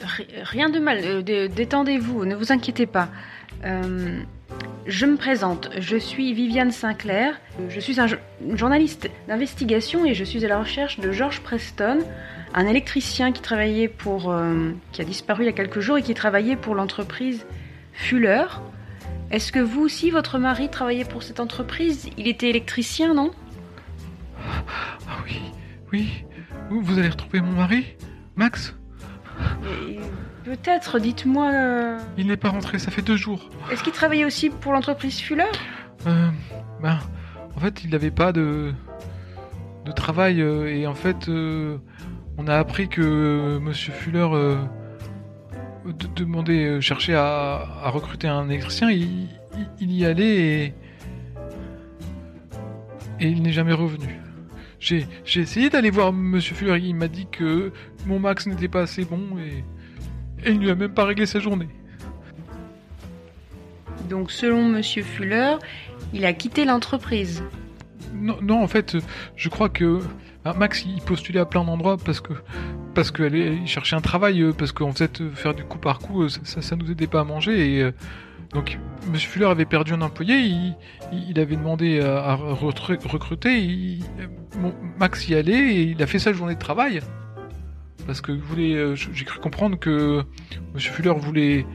Ri- 0.00 0.26
Rien 0.42 0.68
de 0.68 0.78
mal, 0.78 0.98
euh, 1.02 1.22
dé- 1.22 1.48
détendez-vous, 1.48 2.24
ne 2.24 2.34
vous 2.36 2.52
inquiétez 2.52 2.86
pas. 2.86 3.08
Euh, 3.64 4.20
je 4.86 5.06
me 5.06 5.16
présente, 5.16 5.70
je 5.78 5.96
suis 5.96 6.32
Viviane 6.32 6.70
Sinclair, 6.70 7.40
je 7.68 7.80
suis 7.80 8.00
un 8.00 8.06
journaliste 8.54 9.10
d'investigation 9.26 10.04
et 10.04 10.14
je 10.14 10.24
suis 10.24 10.44
à 10.44 10.48
la 10.48 10.58
recherche 10.58 11.00
de 11.00 11.10
George 11.10 11.40
Preston, 11.40 11.98
un 12.54 12.66
électricien 12.66 13.32
qui 13.32 13.42
travaillait 13.42 13.88
pour, 13.88 14.30
euh, 14.30 14.72
qui 14.92 15.02
a 15.02 15.04
disparu 15.04 15.42
il 15.42 15.46
y 15.46 15.48
a 15.48 15.52
quelques 15.52 15.80
jours 15.80 15.98
et 15.98 16.02
qui 16.02 16.14
travaillait 16.14 16.56
pour 16.56 16.74
l'entreprise 16.74 17.46
Fuller. 17.92 18.44
Est-ce 19.30 19.50
que 19.50 19.58
vous 19.58 19.82
aussi, 19.82 20.10
votre 20.10 20.38
mari 20.38 20.68
travaillait 20.68 21.04
pour 21.04 21.24
cette 21.24 21.40
entreprise? 21.40 22.08
Il 22.16 22.28
était 22.28 22.48
électricien, 22.48 23.14
non? 23.14 23.32
Ah 24.38 25.18
oui, 25.24 25.40
oui. 25.92 26.24
Vous, 26.70 26.80
vous 26.80 26.98
allez 26.98 27.08
retrouver 27.08 27.40
mon 27.40 27.52
mari 27.52 27.96
Max? 28.36 28.76
Et 29.64 29.98
Peut-être, 30.46 31.00
dites-moi. 31.00 31.50
euh, 31.52 31.98
Il 32.16 32.28
n'est 32.28 32.36
pas 32.36 32.50
rentré, 32.50 32.78
ça 32.78 32.90
fait 32.92 33.02
deux 33.02 33.16
jours. 33.16 33.50
Est-ce 33.72 33.82
qu'il 33.82 33.92
travaillait 33.92 34.24
aussi 34.24 34.48
pour 34.48 34.72
l'entreprise 34.72 35.18
Fuller? 35.20 35.42
Euh, 36.06 36.28
ben, 36.80 36.98
en 37.56 37.60
fait, 37.60 37.82
il 37.82 37.90
n'avait 37.90 38.12
pas 38.12 38.32
de, 38.32 38.72
de 39.84 39.92
travail 39.92 40.40
euh, 40.40 40.72
et 40.72 40.86
en 40.86 40.94
fait, 40.94 41.28
euh, 41.28 41.78
on 42.38 42.46
a 42.46 42.54
appris 42.56 42.88
que 42.88 43.02
euh, 43.02 43.58
Monsieur 43.60 43.92
Fuller 43.92 44.28
euh, 44.32 44.56
de- 45.84 46.06
demandait, 46.14 46.64
euh, 46.64 46.80
cherchait 46.80 47.14
à, 47.16 47.66
à 47.82 47.90
recruter 47.90 48.28
un 48.28 48.48
électricien. 48.48 48.88
Il, 48.88 49.02
il- 49.02 49.28
il 49.80 49.92
y 49.92 50.06
allait 50.06 50.36
et, 50.36 50.74
et 53.20 53.28
il 53.28 53.42
n'est 53.42 53.52
jamais 53.52 53.72
revenu. 53.72 54.20
J'ai 54.78 55.08
j'ai 55.24 55.40
essayé 55.40 55.70
d'aller 55.70 55.90
voir 55.90 56.12
Monsieur 56.12 56.54
Fuller. 56.54 56.78
Il 56.84 56.94
m'a 56.94 57.08
dit 57.08 57.26
que 57.32 57.72
mon 58.06 58.20
Max 58.20 58.46
n'était 58.46 58.68
pas 58.68 58.82
assez 58.82 59.04
bon 59.04 59.38
et, 59.38 59.64
et 60.44 60.50
il 60.50 60.58
ne 60.58 60.64
lui 60.64 60.70
a 60.70 60.74
même 60.74 60.92
pas 60.92 61.04
réglé 61.04 61.26
sa 61.26 61.40
journée. 61.40 61.68
Donc, 64.08 64.30
selon 64.30 64.68
Monsieur 64.68 65.02
Fuller, 65.02 65.56
il 66.12 66.24
a 66.24 66.32
quitté 66.32 66.64
l'entreprise. 66.64 67.42
Non, 68.14 68.36
non, 68.40 68.62
en 68.62 68.68
fait, 68.68 68.96
je 69.34 69.48
crois 69.48 69.68
que 69.68 70.00
ah, 70.46 70.54
Max 70.54 70.84
il 70.86 71.02
postulait 71.02 71.40
à 71.40 71.44
plein 71.44 71.64
d'endroits 71.64 71.96
parce 71.96 72.20
que 72.20 72.32
parce 72.94 73.12
cherchait 73.66 73.96
un 73.96 74.00
travail 74.00 74.40
euh, 74.42 74.52
parce 74.52 74.70
qu'en 74.70 74.92
fait 74.92 75.20
euh, 75.20 75.30
faire 75.32 75.54
du 75.54 75.64
coup 75.64 75.78
par 75.78 75.98
coup 75.98 76.22
euh, 76.22 76.28
ça, 76.28 76.62
ça, 76.62 76.76
nous 76.76 76.88
aidait 76.88 77.08
pas 77.08 77.20
à 77.20 77.24
manger 77.24 77.78
et 77.78 77.90
donc 78.54 78.78
Monsieur 79.10 79.28
Fuller 79.28 79.46
avait 79.46 79.64
perdu 79.64 79.92
un 79.92 80.02
employé, 80.02 80.38
il, 81.12 81.40
avait 81.40 81.56
demandé 81.56 82.00
à, 82.00 82.34
recruter, 82.36 83.58
il- 83.58 84.04
bon, 84.60 84.72
Max 85.00 85.28
y 85.28 85.34
allait 85.34 85.74
et 85.74 85.82
il 85.82 86.00
a 86.00 86.06
fait 86.06 86.20
sa 86.20 86.32
journée 86.32 86.54
de 86.54 86.60
travail 86.60 87.00
parce 88.06 88.20
que 88.20 88.32
voulait, 88.32 88.74
euh, 88.74 88.94
j'ai 88.94 89.24
cru 89.24 89.40
comprendre 89.40 89.78
que 89.78 90.22
Monsieur 90.74 90.92
Fuller 90.92 91.14
voulait 91.16 91.66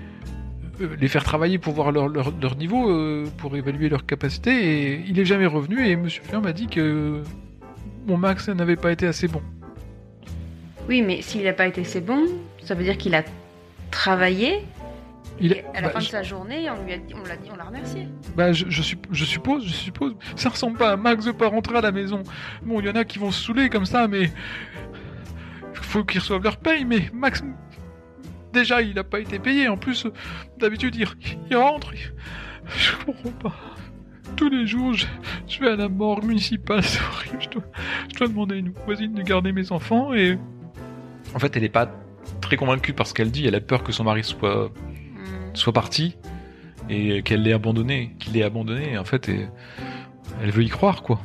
euh, 0.79 0.95
les 0.99 1.07
faire 1.07 1.23
travailler 1.23 1.57
pour 1.57 1.73
voir 1.73 1.91
leur, 1.91 2.07
leur, 2.07 2.33
leur 2.41 2.55
niveau, 2.55 2.89
euh, 2.89 3.25
pour 3.37 3.55
évaluer 3.55 3.89
leur 3.89 4.05
capacité, 4.05 4.51
et 4.51 5.03
il 5.07 5.19
est 5.19 5.25
jamais 5.25 5.45
revenu, 5.45 5.85
et 5.85 5.95
Monsieur 5.95 6.23
Fuller 6.23 6.41
m'a 6.41 6.53
dit 6.53 6.67
que 6.67 7.21
mon 8.07 8.17
Max 8.17 8.47
n'avait 8.49 8.77
pas 8.77 8.91
été 8.91 9.05
assez 9.05 9.27
bon. 9.27 9.41
Oui, 10.87 11.01
mais 11.01 11.21
s'il 11.21 11.43
n'a 11.43 11.53
pas 11.53 11.67
été 11.67 11.81
assez 11.81 12.01
bon, 12.01 12.25
ça 12.63 12.73
veut 12.73 12.83
dire 12.83 12.97
qu'il 12.97 13.13
a 13.13 13.23
travaillé. 13.91 14.59
Il, 15.39 15.53
et 15.53 15.63
à 15.73 15.81
la 15.81 15.87
bah, 15.87 15.93
fin 15.93 15.99
de 15.99 16.03
je, 16.05 16.09
sa 16.09 16.23
journée, 16.23 16.69
on 16.69 16.83
lui 16.85 16.93
a 16.93 16.97
dit, 16.97 17.13
on 17.15 17.23
l'a 17.23 17.35
dit, 17.35 17.49
on 17.51 17.55
l'a 17.55 17.63
remercié. 17.63 18.07
bah, 18.35 18.53
je, 18.53 18.65
je 18.69 18.81
suppose, 19.25 19.65
je 19.65 19.73
suppose, 19.73 20.15
ça 20.35 20.49
ressemble 20.49 20.77
pas 20.77 20.91
à 20.91 20.97
Max 20.97 21.25
de 21.25 21.31
pas 21.31 21.47
rentrer 21.47 21.77
à 21.77 21.81
la 21.81 21.91
maison. 21.91 22.23
Bon, 22.63 22.79
il 22.79 22.85
y 22.85 22.89
en 22.89 22.95
a 22.95 23.03
qui 23.03 23.19
vont 23.19 23.31
se 23.31 23.43
saouler 23.43 23.69
comme 23.69 23.85
ça, 23.85 24.07
mais 24.07 24.31
faut 25.81 26.03
qu'ils 26.03 26.19
reçoivent 26.19 26.43
leur 26.43 26.57
paye, 26.57 26.85
mais 26.85 27.09
Max, 27.13 27.43
déjà, 28.53 28.81
il 28.81 28.95
n'a 28.95 29.03
pas 29.03 29.19
été 29.19 29.39
payé, 29.39 29.67
en 29.67 29.77
plus, 29.77 30.07
d'habitude, 30.57 30.95
il, 30.95 31.07
il 31.49 31.55
rentre, 31.55 31.93
je 32.77 33.05
comprends 33.05 33.31
pas. 33.31 33.55
Tous 34.35 34.49
les 34.49 34.65
jours, 34.65 34.93
je, 34.93 35.05
je 35.47 35.59
vais 35.59 35.69
à 35.69 35.75
la 35.75 35.89
morgue 35.89 36.23
municipale, 36.23 36.83
c'est 36.83 37.01
horrible, 37.01 37.41
je 37.41 37.49
dois, 37.49 37.63
je 38.11 38.17
dois 38.17 38.27
demander 38.27 38.55
à 38.55 38.57
une 38.59 38.73
voisine 38.85 39.13
de 39.13 39.21
garder 39.21 39.51
mes 39.51 39.71
enfants, 39.71 40.13
et 40.13 40.37
En 41.33 41.39
fait, 41.39 41.55
elle 41.55 41.63
n'est 41.63 41.69
pas 41.69 41.91
très 42.41 42.57
convaincue 42.57 42.93
par 42.93 43.07
ce 43.07 43.13
qu'elle 43.13 43.31
dit. 43.31 43.45
Elle 43.47 43.55
a 43.55 43.61
peur 43.61 43.83
que 43.83 43.91
son 43.91 44.03
mari 44.03 44.23
soit, 44.23 44.71
soit 45.53 45.73
parti 45.73 46.17
et 46.89 47.21
qu'elle 47.23 47.43
l'ait 47.43 47.53
abandonné, 47.53 48.15
qu'il 48.19 48.33
l'ait 48.33 48.43
abandonné. 48.43 48.97
En 48.97 49.05
fait, 49.05 49.29
et 49.29 49.47
elle 50.41 50.51
veut 50.51 50.63
y 50.63 50.69
croire, 50.69 51.03
quoi. 51.03 51.21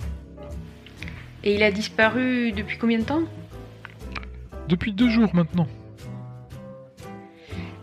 Et 1.44 1.54
il 1.54 1.62
a 1.62 1.70
disparu 1.70 2.52
depuis 2.52 2.78
combien 2.78 2.98
de 2.98 3.04
temps? 3.04 3.22
Depuis 4.68 4.92
deux 4.92 5.08
jours 5.08 5.34
maintenant. 5.34 5.66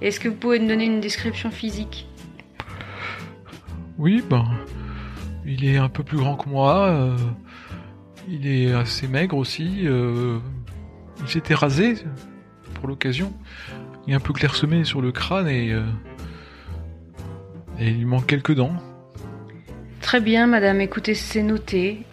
Est-ce 0.02 0.20
que 0.20 0.28
vous 0.28 0.36
pouvez 0.36 0.60
me 0.60 0.68
donner 0.68 0.86
une 0.86 1.00
description 1.00 1.50
physique? 1.50 2.08
Oui, 3.98 4.24
ben, 4.30 4.46
il 5.46 5.64
est 5.66 5.78
un 5.78 5.90
peu 5.90 6.04
plus 6.04 6.18
grand 6.18 6.36
que 6.36 6.50
moi. 6.50 6.88
euh, 6.88 7.18
il 8.28 8.48
est 8.48 8.74
assez 8.74 9.08
maigre 9.08 9.38
aussi. 9.38 9.82
euh, 9.86 10.40
il 11.22 11.28
s'était 11.28 11.54
rasé 11.54 11.96
pour 12.74 12.88
l'occasion. 12.88 13.32
Il 14.06 14.14
est 14.14 14.16
un 14.16 14.20
peu 14.20 14.34
clairsemé 14.34 14.84
sur 14.84 15.02
le 15.02 15.12
crâne 15.14 15.48
et, 15.48 15.72
euh, 15.72 15.84
et 17.80 17.90
il 17.90 18.00
lui 18.00 18.06
manque 18.06 18.26
quelques 18.26 18.56
dents. 18.56 18.74
Très 20.02 20.20
bien, 20.20 20.48
madame, 20.48 20.82
écoutez, 20.82 21.14
c'est 21.16 21.44
noté. 21.44 22.04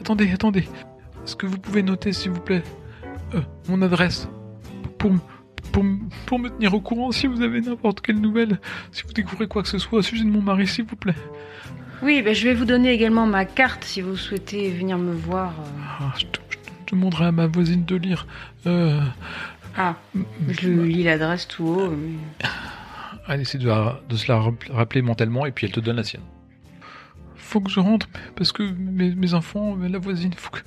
Attendez, 0.00 0.32
attendez. 0.32 0.68
Est-ce 1.24 1.36
que 1.36 1.46
vous 1.46 1.58
pouvez 1.58 1.84
noter, 1.84 2.12
s'il 2.12 2.32
vous 2.32 2.40
plaît, 2.40 2.62
euh, 3.34 3.40
mon 3.68 3.80
adresse 3.82 4.28
pour, 4.98 5.12
pour, 5.72 5.84
pour 6.26 6.38
me 6.38 6.48
tenir 6.48 6.74
au 6.74 6.80
courant 6.80 7.12
si 7.12 7.26
vous 7.26 7.42
avez 7.42 7.60
n'importe 7.60 8.00
quelle 8.00 8.20
nouvelle, 8.20 8.58
si 8.92 9.02
vous 9.04 9.12
découvrez 9.12 9.46
quoi 9.46 9.62
que 9.62 9.68
ce 9.68 9.78
soit 9.78 9.98
au 9.98 10.02
sujet 10.02 10.24
de 10.24 10.30
mon 10.30 10.42
mari, 10.42 10.66
s'il 10.66 10.84
vous 10.84 10.96
plaît. 10.96 11.14
Oui, 12.02 12.22
ben, 12.22 12.34
je 12.34 12.48
vais 12.48 12.54
vous 12.54 12.64
donner 12.64 12.90
également 12.92 13.26
ma 13.26 13.44
carte 13.44 13.84
si 13.84 14.00
vous 14.00 14.16
souhaitez 14.16 14.70
venir 14.70 14.96
me 14.98 15.12
voir. 15.12 15.50
euh. 15.60 15.80
Ah, 16.00 16.12
je, 16.16 16.22
je- 16.24 16.58
je 16.86 16.96
demanderai 16.96 17.26
à 17.26 17.32
ma 17.32 17.46
voisine 17.46 17.84
de 17.84 17.96
lire. 17.96 18.26
Euh, 18.66 19.00
Ah, 19.76 19.94
je 20.48 20.68
lis 20.70 21.04
l'adresse 21.04 21.46
tout 21.46 21.64
haut. 21.64 21.90
mais- 21.90 22.48
Elle 23.28 23.42
essaie 23.42 23.58
de, 23.58 23.68
la- 23.68 24.00
de 24.08 24.16
se 24.16 24.30
la 24.32 24.38
rapp- 24.40 24.64
rappeler 24.70 25.02
mentalement 25.02 25.46
et 25.46 25.52
puis 25.52 25.66
elle 25.66 25.72
te 25.72 25.78
donne 25.80 25.96
la 25.96 26.04
sienne. 26.04 26.22
faut 27.36 27.60
que 27.60 27.70
je 27.70 27.80
rentre 27.80 28.08
parce 28.36 28.50
que 28.52 28.62
mes, 28.62 29.14
mes 29.14 29.34
enfants, 29.34 29.76
la 29.76 29.98
voisine, 29.98 30.32
faut 30.34 30.50
que. 30.50 30.60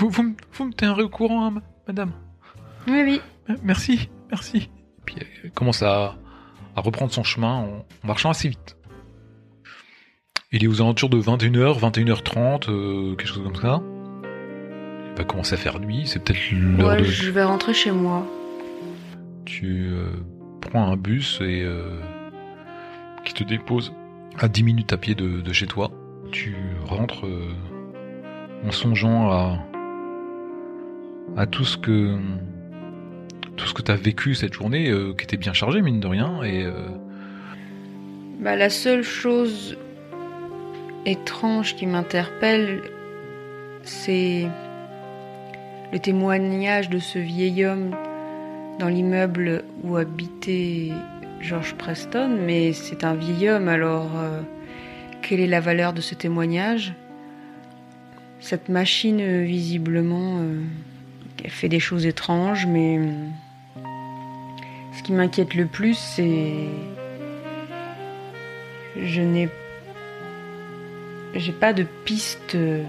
Vous, 0.00 0.08
vous, 0.08 0.22
me- 0.22 0.34
vous 0.54 0.64
me 0.64 0.72
tiendrez 0.72 1.02
au 1.02 1.08
courant, 1.08 1.44
hein, 1.46 1.50
ma- 1.50 1.62
madame. 1.86 2.12
Oui, 2.88 3.02
oui. 3.04 3.20
Euh, 3.50 3.54
Merci, 3.62 4.08
merci. 4.30 4.70
Puis 5.04 5.16
elle 5.44 5.50
commence 5.50 5.82
à, 5.82 6.16
à 6.76 6.80
reprendre 6.80 7.12
son 7.12 7.22
chemin 7.22 7.52
en, 7.54 7.66
en 8.02 8.06
marchant 8.06 8.30
assez 8.30 8.48
vite. 8.48 8.76
Il 10.52 10.64
est 10.64 10.66
aux 10.66 10.80
alentours 10.80 11.10
de 11.10 11.20
21h, 11.20 11.78
21h30, 11.78 12.70
euh, 12.70 13.14
quelque 13.14 13.28
chose 13.28 13.42
comme 13.44 13.56
ça. 13.56 13.80
Il 15.12 15.18
va 15.18 15.24
commencer 15.24 15.54
à 15.54 15.58
faire 15.58 15.78
nuit, 15.80 16.04
c'est 16.06 16.22
peut-être 16.24 16.40
l'heure 16.52 16.88
Ouais, 16.88 16.98
de... 16.98 17.04
je 17.04 17.30
vais 17.30 17.44
rentrer 17.44 17.74
chez 17.74 17.90
moi. 17.92 18.26
Tu 19.44 19.90
euh, 19.90 20.06
prends 20.62 20.90
un 20.90 20.96
bus 20.96 21.40
et 21.42 21.62
euh, 21.62 22.00
qui 23.24 23.34
te 23.34 23.44
dépose 23.44 23.92
à 24.38 24.48
10 24.48 24.62
minutes 24.62 24.92
à 24.92 24.96
pied 24.96 25.14
de, 25.14 25.40
de 25.40 25.52
chez 25.52 25.66
toi. 25.66 25.90
Tu 26.32 26.54
rentres 26.86 27.26
euh, 27.26 27.52
en 28.64 28.70
songeant 28.70 29.30
à 29.30 29.58
à 31.36 31.46
tout 31.46 31.64
ce 31.64 31.76
que 31.76 32.18
tout 33.56 33.66
ce 33.66 33.74
que 33.74 33.82
t'as 33.82 33.96
vécu 33.96 34.34
cette 34.34 34.54
journée 34.54 34.88
euh, 34.88 35.12
qui 35.14 35.24
était 35.24 35.36
bien 35.36 35.52
chargée 35.52 35.82
mine 35.82 36.00
de 36.00 36.06
rien 36.06 36.42
et 36.42 36.64
euh, 36.64 36.72
Bah, 38.40 38.56
la 38.56 38.70
seule 38.70 39.02
chose 39.02 39.76
étrange 41.06 41.76
qui 41.76 41.86
m'interpelle, 41.86 42.82
c'est 43.82 44.46
le 45.92 45.98
témoignage 45.98 46.88
de 46.88 46.98
ce 46.98 47.18
vieil 47.18 47.64
homme 47.64 47.94
dans 48.78 48.88
l'immeuble 48.88 49.64
où 49.82 49.96
habitait 49.96 50.92
George 51.40 51.74
Preston, 51.74 52.38
mais 52.46 52.72
c'est 52.72 53.04
un 53.04 53.14
vieil 53.14 53.50
homme, 53.50 53.68
alors 53.68 54.10
euh, 54.16 54.40
quelle 55.22 55.40
est 55.40 55.46
la 55.46 55.60
valeur 55.60 55.92
de 55.92 56.00
ce 56.00 56.14
témoignage? 56.14 56.94
Cette 58.40 58.70
machine, 58.70 59.42
visiblement, 59.42 60.40
fait 61.48 61.68
des 61.68 61.80
choses 61.80 62.06
étranges, 62.06 62.66
mais 62.66 62.98
euh, 62.98 63.12
ce 64.96 65.02
qui 65.02 65.12
m'inquiète 65.12 65.54
le 65.54 65.66
plus, 65.66 65.96
c'est 65.98 66.68
je 68.96 69.20
n'ai 69.20 69.48
j'ai 71.34 71.52
pas 71.52 71.72
de 71.72 71.84
piste 72.04 72.54
euh, 72.54 72.82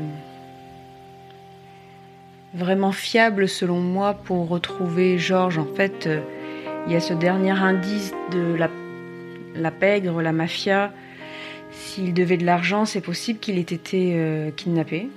vraiment 2.54 2.92
fiable 2.92 3.48
selon 3.48 3.80
moi 3.80 4.14
pour 4.14 4.48
retrouver 4.48 5.18
Georges. 5.18 5.58
En 5.58 5.66
fait, 5.66 6.08
euh, 6.08 6.22
il 6.88 6.94
y 6.94 6.96
a 6.96 7.00
ce 7.00 7.14
dernier 7.14 7.52
indice 7.52 8.14
de 8.32 8.56
la, 8.56 8.70
la 9.56 9.72
pègre, 9.72 10.22
la 10.22 10.32
mafia, 10.32 10.92
S'il 11.72 12.14
devait 12.14 12.38
de 12.38 12.46
l'argent, 12.46 12.86
c'est 12.86 13.02
possible 13.02 13.40
qu'il 13.40 13.58
ait 13.58 13.62
été 13.62 14.14
euh, 14.16 14.52
kidnappé. 14.52 15.10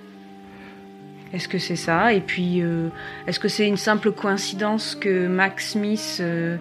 Est-ce 1.34 1.48
que 1.48 1.58
c'est 1.58 1.76
ça 1.76 2.12
Et 2.14 2.20
puis, 2.20 2.62
euh, 2.62 2.88
est-ce 3.26 3.40
que 3.40 3.48
c'est 3.48 3.66
une 3.66 3.76
simple 3.76 4.12
coïncidence 4.12 4.94
que 4.94 5.26
Max 5.26 5.72
Smith 5.72 6.18
euh, 6.20 6.56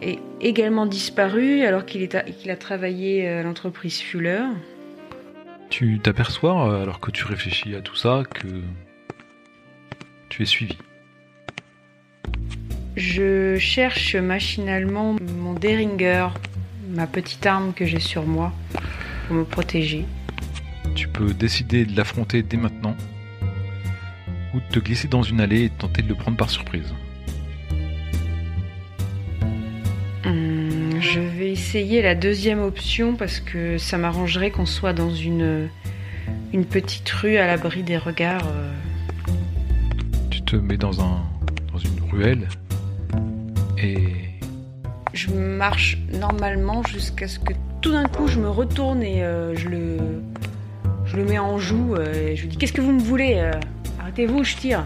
ait 0.00 0.18
également 0.40 0.86
disparu 0.86 1.60
alors 1.62 1.84
qu'il 1.84 2.00
est 2.02 2.14
a- 2.14 2.22
qu'il 2.22 2.50
a 2.50 2.56
travaillé 2.56 3.28
à 3.28 3.42
l'entreprise 3.42 4.00
Fuller? 4.00 4.40
Tu 5.68 5.98
t'aperçois, 6.02 6.70
euh, 6.72 6.82
alors 6.82 6.98
que 6.98 7.10
tu 7.10 7.24
réfléchis 7.26 7.74
à 7.76 7.82
tout 7.82 7.94
ça, 7.94 8.22
que 8.32 8.48
tu 10.30 10.42
es 10.42 10.46
suivi. 10.46 10.78
Je 12.96 13.58
cherche 13.58 14.14
machinalement 14.16 15.16
mon 15.36 15.52
Derringer, 15.52 16.28
ma 16.90 17.06
petite 17.06 17.44
arme 17.44 17.72
que 17.74 17.84
j'ai 17.84 17.98
sur 18.00 18.24
moi 18.24 18.52
pour 19.26 19.36
me 19.36 19.44
protéger. 19.44 20.04
Tu 20.94 21.08
peux 21.08 21.34
décider 21.34 21.84
de 21.84 21.96
l'affronter 21.96 22.42
dès 22.42 22.56
maintenant, 22.56 22.96
ou 24.54 24.60
de 24.60 24.64
te 24.72 24.78
glisser 24.78 25.08
dans 25.08 25.22
une 25.22 25.40
allée 25.40 25.64
et 25.64 25.70
tenter 25.70 26.02
de 26.02 26.08
le 26.08 26.14
prendre 26.14 26.36
par 26.36 26.48
surprise. 26.50 26.94
Hum, 30.24 30.90
je 31.00 31.20
vais 31.20 31.50
essayer 31.50 32.00
la 32.02 32.14
deuxième 32.14 32.60
option 32.60 33.14
parce 33.16 33.40
que 33.40 33.76
ça 33.78 33.98
m'arrangerait 33.98 34.50
qu'on 34.50 34.66
soit 34.66 34.92
dans 34.92 35.14
une, 35.14 35.68
une 36.52 36.64
petite 36.64 37.08
rue 37.10 37.36
à 37.36 37.46
l'abri 37.46 37.82
des 37.82 37.98
regards. 37.98 38.46
euh. 38.46 38.72
Tu 40.30 40.40
te 40.42 40.56
mets 40.56 40.76
dans, 40.76 41.00
un, 41.00 41.20
dans 41.72 41.78
une 41.78 42.10
ruelle, 42.10 42.48
et 43.78 43.98
Je 45.12 45.30
marche 45.30 45.98
normalement 46.12 46.82
jusqu'à 46.84 47.28
ce 47.28 47.38
que 47.38 47.52
tout 47.82 47.92
d'un 47.92 48.06
coup 48.06 48.28
je 48.28 48.40
me 48.40 48.48
retourne 48.48 49.02
et 49.02 49.22
euh, 49.24 49.54
je 49.56 49.68
le 49.68 49.98
je 51.04 51.16
le 51.18 51.24
mets 51.24 51.38
en 51.38 51.58
joue. 51.58 51.94
euh, 51.96 52.28
et 52.30 52.36
je 52.36 52.42
lui 52.42 52.48
dis 52.48 52.56
qu'est-ce 52.56 52.72
que 52.72 52.80
vous 52.80 52.92
me 52.92 53.00
voulez 53.02 53.34
euh? 53.36 53.52
Arrêtez-vous, 54.14 54.44
je 54.44 54.54
tire. 54.54 54.84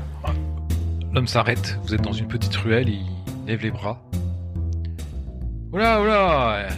l'homme 1.13 1.27
s'arrête. 1.27 1.79
Vous 1.83 1.95
êtes 1.95 2.01
dans 2.01 2.15
une 2.15 2.29
petite 2.29 2.57
ruelle, 2.57 2.89
il 2.89 3.05
lève 3.47 3.61
les 3.61 3.71
bras. 3.71 4.03
Oula, 5.71 6.01
oula 6.01 6.69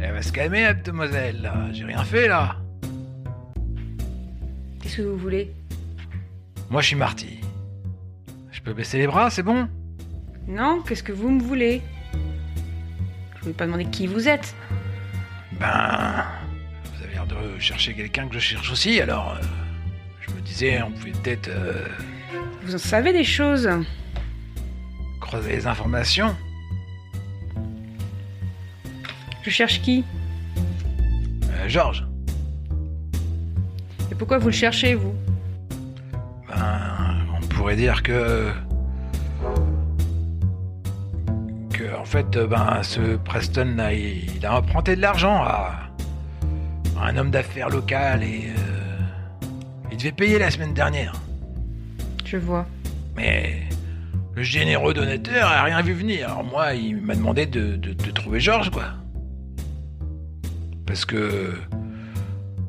Elle 0.00 0.12
va 0.12 0.22
se 0.22 0.30
calmer, 0.30 0.62
la 0.62 0.74
demoiselle. 0.74 1.52
J'ai 1.72 1.82
rien 1.82 2.04
fait, 2.04 2.28
là. 2.28 2.54
Qu'est-ce 4.80 4.98
que 4.98 5.02
vous 5.02 5.16
voulez? 5.16 5.52
Moi, 6.70 6.82
je 6.82 6.86
suis 6.86 6.94
Marty. 6.94 7.40
Je 8.52 8.60
peux 8.60 8.74
baisser 8.74 8.98
les 8.98 9.08
bras, 9.08 9.28
c'est 9.28 9.42
bon? 9.42 9.68
Non, 10.46 10.82
qu'est-ce 10.86 11.02
que 11.02 11.10
vous 11.10 11.30
me 11.30 11.42
voulez? 11.42 11.82
Je 12.12 13.40
ne 13.40 13.46
vais 13.46 13.54
pas 13.54 13.66
demander 13.66 13.86
qui 13.86 14.06
vous 14.06 14.28
êtes. 14.28 14.54
Ben, 15.58 16.24
vous 16.94 17.02
avez 17.02 17.14
l'air 17.14 17.26
de 17.26 17.58
chercher 17.58 17.92
quelqu'un 17.92 18.28
que 18.28 18.34
je 18.34 18.38
cherche 18.38 18.70
aussi, 18.70 19.00
alors 19.00 19.32
euh, 19.34 19.44
on 20.62 20.90
pouvait 20.90 21.12
peut-être 21.12 21.48
euh, 21.48 21.84
Vous 22.64 22.74
en 22.74 22.78
savez 22.78 23.12
des 23.12 23.24
choses. 23.24 23.68
croiser 25.20 25.52
les 25.56 25.66
informations. 25.66 26.34
Je 29.42 29.50
cherche 29.50 29.80
qui? 29.82 30.04
Euh, 31.50 31.68
Georges, 31.68 32.04
Et 34.10 34.14
pourquoi 34.14 34.38
vous 34.38 34.48
le 34.48 34.52
cherchez, 34.52 34.94
vous? 34.94 35.14
Ben, 36.48 37.18
on 37.40 37.46
pourrait 37.46 37.76
dire 37.76 38.02
que 38.02 38.50
que 41.72 41.94
en 41.96 42.04
fait, 42.04 42.36
euh, 42.36 42.46
ben, 42.46 42.82
ce 42.82 43.16
Preston 43.16 43.74
là, 43.76 43.92
il, 43.92 44.36
il 44.36 44.44
a 44.46 44.56
emprunté 44.58 44.96
de 44.96 45.00
l'argent 45.00 45.42
à, 45.44 45.76
à 47.00 47.06
un 47.06 47.16
homme 47.16 47.30
d'affaires 47.30 47.68
local 47.68 48.22
et 48.22 48.48
euh, 48.48 48.67
il 49.98 50.02
devait 50.02 50.12
payer 50.12 50.38
la 50.38 50.48
semaine 50.50 50.74
dernière. 50.74 51.12
Je 52.24 52.36
vois. 52.36 52.66
Mais 53.16 53.64
le 54.36 54.42
généreux 54.44 54.94
donateur 54.94 55.48
a 55.48 55.62
rien 55.64 55.82
vu 55.82 55.92
venir. 55.92 56.28
Alors 56.30 56.44
moi, 56.44 56.74
il 56.74 56.98
m'a 56.98 57.16
demandé 57.16 57.46
de, 57.46 57.74
de- 57.76 57.94
de 57.94 58.10
trouver 58.12 58.38
Georges, 58.38 58.70
quoi. 58.70 58.92
Parce 60.86 61.04
que 61.04 61.52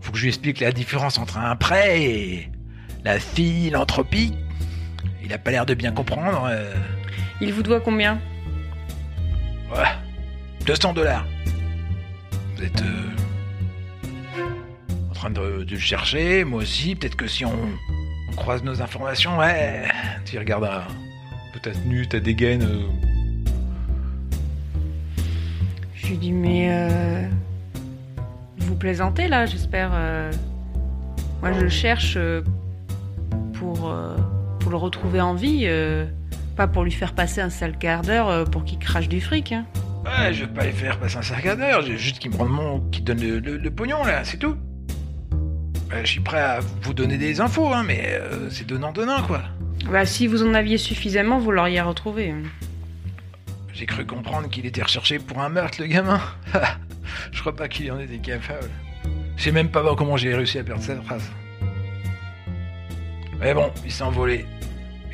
faut 0.02 0.12
que 0.12 0.18
je 0.18 0.24
lui 0.24 0.30
explique 0.30 0.60
la 0.60 0.72
différence 0.72 1.20
entre 1.20 1.38
un 1.38 1.56
prêt 1.56 2.02
et 2.02 2.50
la 3.06 3.20
philanthropie. 3.20 4.34
Il 5.24 5.32
a 5.32 5.38
pas 5.38 5.52
l'air 5.52 5.65
de 5.68 5.76
bien 5.76 5.92
comprendre. 5.92 6.48
euh, 6.50 6.74
Il 7.42 7.54
vous 7.54 7.62
doit 7.62 7.80
combien? 7.80 8.20
Voilà. 9.70 9.92
200 10.65 10.94
dollars. 10.94 11.28
Vous 12.56 12.63
êtes 12.63 12.82
euh, 12.82 13.10
train 15.19 15.29
de, 15.32 15.63
de 15.63 15.71
le 15.73 15.79
chercher, 15.79 16.43
moi 16.45 16.62
aussi. 16.62 16.95
Peut-être 16.95 17.15
que 17.15 17.27
si 17.27 17.43
on, 17.45 17.51
croise 18.38 18.63
nos 18.63 18.82
informations, 18.82 19.38
ouais, 19.38 19.84
tu 20.25 20.38
regardes 20.39 20.63
un, 20.63 20.84
Ta 21.62 21.71
tenue, 21.71 22.08
ta 22.08 22.19
dégaine. 22.21 22.63
euh, 22.63 22.88
Je 25.95 26.08
lui 26.08 26.17
dis, 26.17 26.32
mais 26.32 26.67
euh, 26.71 27.27
vous 28.60 28.75
plaisantez 28.75 29.27
là, 29.27 29.45
j'espère. 29.45 29.91
euh. 29.93 30.32
Moi, 31.41 31.51
je 31.53 31.60
le 31.62 31.69
cherche 31.69 32.13
euh, 32.17 32.41
pour, 33.53 33.93
pour 34.60 34.71
le 34.71 34.77
retrouver 34.77 35.19
en 35.21 35.34
vie, 35.34 35.67
pas 36.55 36.67
pour 36.67 36.84
lui 36.84 36.91
faire 36.91 37.13
passer 37.13 37.41
un 37.41 37.49
sale 37.49 37.77
quart 37.77 38.01
d'heure 38.03 38.45
pour 38.49 38.63
qu'il 38.63 38.79
crache 38.79 39.10
du 39.10 39.19
fric. 39.21 39.51
hein. 39.51 39.65
Ouais, 40.05 40.34
je 40.34 40.45
vais 40.45 40.51
pas 40.53 40.63
les 40.65 40.71
faire 40.71 40.97
passer 40.97 41.17
un 41.17 41.21
cercle 41.21 41.58
d'heure, 41.58 41.82
j'ai 41.82 41.97
juste 41.97 42.19
qu'ils 42.19 42.32
me 42.32 42.38
rendent 42.38 42.49
mon... 42.51 42.84
le, 43.08 43.39
le- 43.39 43.58
le 43.58 43.71
pognon, 43.71 44.03
là, 44.05 44.23
c'est 44.23 44.38
tout. 44.38 44.55
Ouais, 45.89 46.02
je 46.06 46.12
suis 46.12 46.19
prêt 46.19 46.39
à 46.39 46.60
vous 46.82 46.93
donner 46.93 47.17
des 47.17 47.41
infos, 47.41 47.73
hein, 47.73 47.84
mais 47.84 48.04
euh, 48.06 48.49
c'est 48.52 48.67
donnant-donnant, 48.67 49.23
quoi. 49.23 49.41
Bah, 49.91 50.06
si 50.06 50.28
vous 50.28 50.43
en 50.43 50.54
aviez 50.54 50.78
suffisamment, 50.78 51.39
vous 51.39 51.52
l'auriez 51.52 51.82
retrouvé. 51.82 52.34
J'ai 53.73 53.86
cru 53.86 54.06
comprendre 54.06 54.49
qu'il 54.49 54.65
était 54.65 54.84
recherché 54.84 55.17
pour 55.17 55.41
un 55.41 55.49
meurtre, 55.49 55.82
le 55.82 55.88
gamin. 55.88 56.21
je 57.32 57.39
crois 57.39 57.56
pas 57.56 57.67
qu'il 57.67 57.91
en 57.91 57.99
était 57.99 58.17
capable. 58.17 58.69
Je 59.36 59.43
sais 59.43 59.52
même 59.52 59.69
pas 59.69 59.84
comment 59.95 60.17
j'ai 60.17 60.36
réussi 60.36 60.60
à 60.60 60.63
perdre 60.63 60.84
cette 60.84 61.04
trace. 61.06 61.32
Mais 63.39 63.54
bon, 63.54 63.71
il 63.86 63.91
s'est 63.91 64.04
envolé. 64.04 64.45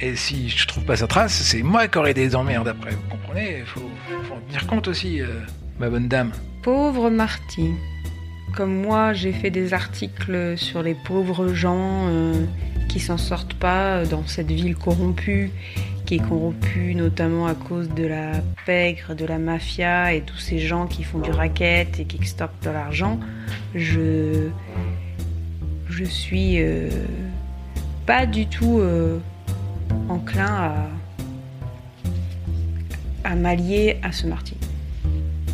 Et 0.01 0.15
si 0.15 0.49
je 0.49 0.67
trouve 0.67 0.83
pas 0.83 0.97
sa 0.97 1.07
trace, 1.07 1.33
c'est 1.33 1.61
moi 1.63 1.88
qui 1.88 1.97
aurai 1.99 2.13
des 2.13 2.35
emmerdes 2.35 2.67
après, 2.67 2.91
vous 2.91 3.07
comprenez? 3.09 3.63
Faut, 3.65 3.89
faut 4.23 4.33
en 4.33 4.41
tenir 4.41 4.67
compte 4.67 4.88
aussi, 4.89 5.21
euh, 5.21 5.27
ma 5.79 5.89
bonne 5.89 6.09
dame. 6.09 6.31
Pauvre 6.63 7.09
Marty. 7.09 7.71
Comme 8.55 8.73
moi, 8.73 9.11
j'ai 9.11 9.33
fait 9.33 9.49
des 9.49 9.73
articles 9.73 10.57
sur 10.57 10.81
les 10.81 10.93
pauvres 10.93 11.53
gens 11.53 12.07
euh, 12.07 12.33
qui 12.87 13.01
s'en 13.01 13.17
sortent 13.17 13.55
pas 13.55 14.05
dans 14.05 14.25
cette 14.25 14.49
ville 14.49 14.77
corrompue, 14.77 15.51
qui 16.05 16.15
est 16.15 16.25
corrompue 16.25 16.95
notamment 16.95 17.47
à 17.47 17.53
cause 17.53 17.89
de 17.89 18.05
la 18.05 18.31
pègre, 18.65 19.13
de 19.13 19.25
la 19.25 19.39
mafia 19.39 20.13
et 20.13 20.21
tous 20.21 20.37
ces 20.37 20.59
gens 20.59 20.87
qui 20.87 21.03
font 21.03 21.19
du 21.19 21.31
racket 21.31 21.99
et 21.99 22.05
qui 22.05 22.15
extorquent 22.15 22.63
de 22.63 22.69
l'argent. 22.69 23.19
Je. 23.73 24.49
Je 25.89 26.03
suis 26.03 26.61
euh, 26.61 26.89
pas 28.05 28.25
du 28.25 28.47
tout 28.47 28.79
euh, 28.79 29.19
enclin 30.09 30.45
à. 30.45 30.73
à 33.25 33.35
m'allier 33.35 33.97
à 34.01 34.11
ce 34.11 34.27
Marty. 34.27 34.55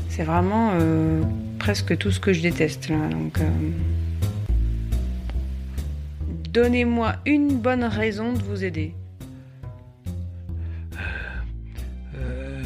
C'est 0.10 0.24
vraiment 0.24 0.72
euh, 0.74 1.22
presque 1.62 1.96
tout 2.00 2.10
ce 2.12 2.20
que 2.20 2.34
je 2.34 2.42
déteste 2.42 2.90
là. 2.90 2.98
Donc, 3.10 3.40
euh, 3.40 3.50
donnez-moi 6.50 7.18
une 7.28 7.60
bonne 7.60 7.84
raison 7.84 8.34
de 8.34 8.42
vous 8.42 8.64
aider. 8.64 8.96
Euh, 12.18 12.64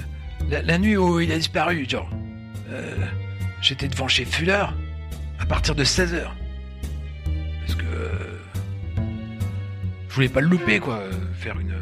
la, 0.49 0.62
la 0.62 0.77
nuit 0.77 0.95
où 0.95 1.19
il 1.19 1.29
a 1.34 1.36
disparu, 1.38 1.86
genre. 1.89 2.10
euh, 2.71 2.95
J'étais 3.62 3.88
devant 3.89 4.08
chez 4.08 4.23
Fuller 4.25 4.65
à 5.39 5.45
partir 5.45 5.75
de 5.75 5.84
16h. 5.84 6.23
Parce 7.62 7.75
que. 7.75 7.84
euh, 7.84 8.10
je 10.08 10.15
voulais 10.15 10.29
pas 10.29 10.39
le 10.41 10.47
louper, 10.47 10.79
quoi. 10.79 10.99
euh, 10.99 11.12
Faire 11.34 11.60
une. 11.60 11.73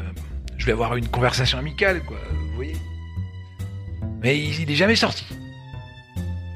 Je 0.56 0.64
voulais 0.64 0.72
avoir 0.72 0.96
une 0.96 1.06
conversation 1.08 1.58
amicale, 1.58 2.02
quoi. 2.02 2.18
Vous 2.50 2.56
voyez 2.56 2.76
Mais 4.22 4.36
il, 4.38 4.62
il 4.62 4.70
est 4.70 4.74
jamais 4.74 4.96
sorti. 4.96 5.24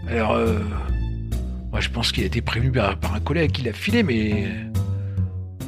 Alors. 0.09 0.33
euh, 0.33 0.59
moi, 1.71 1.81
je 1.81 1.91
pense 1.91 2.13
qu'il 2.13 2.23
a 2.23 2.27
été 2.27 2.41
prévenu 2.41 2.73
par, 2.73 2.97
par 2.99 3.15
un 3.15 3.21
collègue 3.21 3.53
qui 3.53 3.63
l'a 3.63 3.73
filé, 3.73 4.03
mais. 4.03 4.47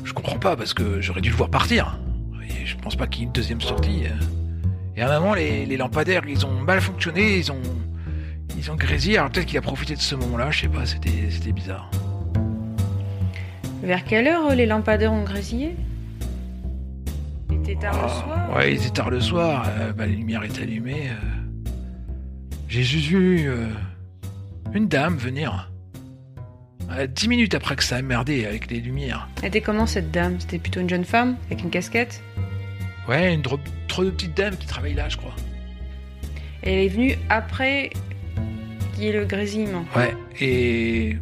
Je 0.04 0.12
comprends 0.12 0.38
pas, 0.38 0.56
parce 0.56 0.74
que 0.74 1.00
j'aurais 1.00 1.20
dû 1.20 1.30
le 1.30 1.36
voir 1.36 1.50
partir. 1.50 1.98
Et 2.42 2.66
je 2.66 2.76
pense 2.78 2.96
pas 2.96 3.06
qu'il 3.06 3.20
y 3.20 3.22
ait 3.24 3.26
une 3.26 3.32
deuxième 3.32 3.60
sortie. 3.60 4.02
Et 4.96 5.02
à 5.02 5.14
un 5.14 5.20
moment, 5.20 5.34
les, 5.34 5.66
les 5.66 5.76
lampadaires, 5.76 6.22
ils 6.28 6.44
ont 6.46 6.60
mal 6.60 6.80
fonctionné, 6.80 7.38
ils 7.38 7.52
ont, 7.52 7.60
ils 8.58 8.70
ont 8.70 8.74
grésillé. 8.76 9.18
Alors 9.18 9.30
peut-être 9.30 9.46
qu'il 9.46 9.56
a 9.58 9.62
profité 9.62 9.94
de 9.94 10.00
ce 10.00 10.14
moment-là, 10.16 10.50
je 10.50 10.62
sais 10.62 10.68
pas, 10.68 10.84
c'était, 10.84 11.52
bizarre. 11.52 11.90
Vers 13.82 14.04
quelle 14.04 14.26
heure 14.26 14.50
euh, 14.50 14.54
les 14.54 14.66
lampadaires 14.66 15.12
ont 15.12 15.22
grésillé? 15.22 15.76
Il 17.50 17.56
était 17.60 17.76
tard 17.76 17.94
le 17.94 18.00
Ah, 18.04 18.08
soir 18.08 18.56
Ouais, 18.56 18.72
il 18.74 18.76
était 18.80 18.90
tard 18.90 19.10
le 19.10 19.20
soir, 19.20 19.64
euh, 19.78 19.92
bah, 19.92 20.06
la 20.06 20.12
lumière 20.12 20.42
est 20.42 20.58
allumée. 20.60 21.10
euh. 21.10 21.70
J'ai 22.68 22.82
juste 22.82 23.06
vu 23.08 23.48
euh, 23.48 23.68
une 24.72 24.88
dame 24.88 25.16
venir. 25.16 25.70
Euh, 26.90 27.06
Dix 27.06 27.28
minutes 27.28 27.54
après 27.54 27.76
que 27.76 27.84
ça 27.84 27.96
a 27.96 28.02
merdé 28.02 28.46
avec 28.46 28.70
les 28.70 28.80
lumières. 28.80 29.28
Elle 29.42 29.48
était 29.48 29.60
comment 29.60 29.86
cette 29.86 30.10
dame? 30.10 30.36
C'était 30.38 30.58
plutôt 30.58 30.80
une 30.80 30.88
jeune 30.88 31.04
femme 31.04 31.36
avec 31.46 31.62
une 31.62 31.70
casquette? 31.70 32.22
Ouais, 33.08 33.34
une 33.34 33.42
trop 33.42 33.58
de 34.04 34.10
petites 34.10 34.36
dames 34.36 34.56
qui 34.56 34.66
travaillent 34.66 34.94
là, 34.94 35.08
je 35.08 35.16
crois. 35.16 35.34
Et 36.62 36.72
elle 36.72 36.84
est 36.84 36.88
venue 36.88 37.16
après 37.28 37.90
qu'il 38.94 39.04
y 39.04 39.06
ait 39.08 39.12
le 39.12 39.24
grésillement. 39.24 39.84
Ouais, 39.96 40.14
et 40.40 41.16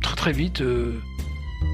très 0.00 0.16
très 0.16 0.32
vite, 0.32 0.60
euh, 0.60 1.00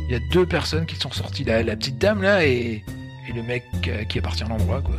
il 0.09 0.12
y 0.12 0.16
a 0.16 0.21
deux 0.33 0.47
personnes 0.47 0.87
qui 0.87 0.97
sont 0.97 1.11
sorties 1.11 1.45
là, 1.45 1.62
la 1.62 1.77
petite 1.77 1.99
dame 1.99 2.23
là 2.23 2.45
et, 2.45 2.83
et 3.29 3.33
le 3.35 3.42
mec 3.42 3.64
euh, 3.88 4.05
qui 4.05 4.19
est 4.19 4.23
parti 4.23 4.42
à 4.45 4.49
l'endroit 4.49 4.83
quoi. 4.83 4.97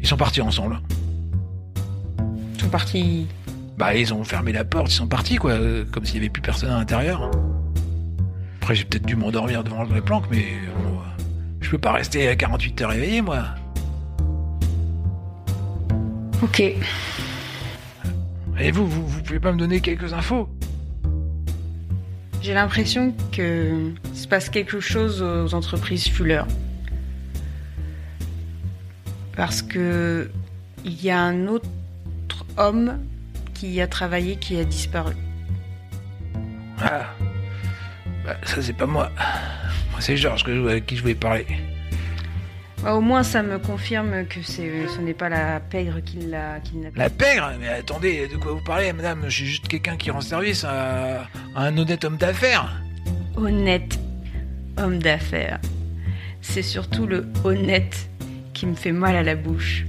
Ils 0.00 0.06
sont 0.06 0.16
partis 0.16 0.40
ensemble. 0.40 0.80
Ils 2.54 2.60
sont 2.60 2.68
partis. 2.68 3.26
Bah 3.80 3.94
ils 3.94 4.12
ont 4.12 4.22
fermé 4.24 4.52
la 4.52 4.62
porte, 4.62 4.92
ils 4.92 4.94
sont 4.94 5.06
partis 5.06 5.36
quoi, 5.36 5.54
comme 5.90 6.04
s'il 6.04 6.16
y 6.16 6.18
avait 6.18 6.28
plus 6.28 6.42
personne 6.42 6.68
à 6.68 6.76
l'intérieur. 6.76 7.30
Après 8.60 8.74
j'ai 8.74 8.84
peut-être 8.84 9.06
dû 9.06 9.16
m'endormir 9.16 9.64
devant 9.64 9.84
les 9.84 10.02
planques, 10.02 10.26
mais 10.30 10.44
bon, 10.82 10.98
euh, 10.98 11.22
je 11.62 11.70
peux 11.70 11.78
pas 11.78 11.92
rester 11.92 12.28
à 12.28 12.36
48 12.36 12.82
heures 12.82 12.92
éveillé 12.92 13.22
moi. 13.22 13.42
Ok. 16.42 16.60
Et 16.60 16.76
vous, 18.70 18.86
vous, 18.86 19.06
vous 19.06 19.22
pouvez 19.22 19.40
pas 19.40 19.50
me 19.50 19.58
donner 19.58 19.80
quelques 19.80 20.12
infos? 20.12 20.46
J'ai 22.42 22.52
l'impression 22.52 23.14
que 23.32 23.94
se 24.12 24.28
passe 24.28 24.50
quelque 24.50 24.80
chose 24.80 25.22
aux 25.22 25.54
entreprises 25.54 26.06
Fuller. 26.06 26.42
Parce 29.34 29.62
que 29.62 30.30
il 30.84 31.02
y 31.02 31.08
a 31.08 31.22
un 31.22 31.46
autre 31.46 31.66
homme 32.58 32.98
qui 33.60 33.68
y 33.72 33.82
a 33.82 33.86
travaillé 33.86 34.36
qui 34.36 34.58
a 34.58 34.64
disparu. 34.64 35.12
Ah, 36.82 37.04
bah 38.24 38.36
ça 38.44 38.62
c'est 38.62 38.72
pas 38.72 38.86
moi. 38.86 39.10
Moi 39.90 40.00
c'est 40.00 40.16
Georges 40.16 40.44
que 40.44 40.54
je- 40.56 40.66
avec 40.66 40.86
qui 40.86 40.96
je 40.96 41.02
voulais 41.02 41.14
parler. 41.14 41.46
Bah, 42.82 42.94
au 42.94 43.02
moins, 43.02 43.22
ça 43.22 43.42
me 43.42 43.58
confirme 43.58 44.24
que 44.24 44.40
c'est, 44.42 44.88
ce 44.88 44.98
n'est 45.02 45.12
pas 45.12 45.28
la 45.28 45.60
pègre 45.60 46.00
qui 46.00 46.16
l'a. 46.20 46.56
La 46.96 47.10
pègre 47.10 47.52
Mais 47.60 47.68
attendez, 47.68 48.26
de 48.26 48.38
quoi 48.38 48.52
vous 48.52 48.64
parlez, 48.64 48.90
madame? 48.94 49.24
Je 49.24 49.28
suis 49.36 49.44
juste 49.44 49.68
quelqu'un 49.68 49.98
qui 49.98 50.10
rend 50.10 50.22
service 50.22 50.64
à, 50.64 51.24
à 51.54 51.64
un 51.66 51.76
honnête 51.76 52.02
homme 52.06 52.16
d'affaires. 52.16 52.80
Honnête 53.36 53.98
homme 54.78 54.98
d'affaires. 54.98 55.60
C'est 56.40 56.62
surtout 56.62 57.06
le 57.06 57.26
honnête 57.44 58.08
qui 58.54 58.64
me 58.64 58.74
fait 58.74 58.92
mal 58.92 59.14
à 59.14 59.22
la 59.22 59.34
bouche. 59.36 59.84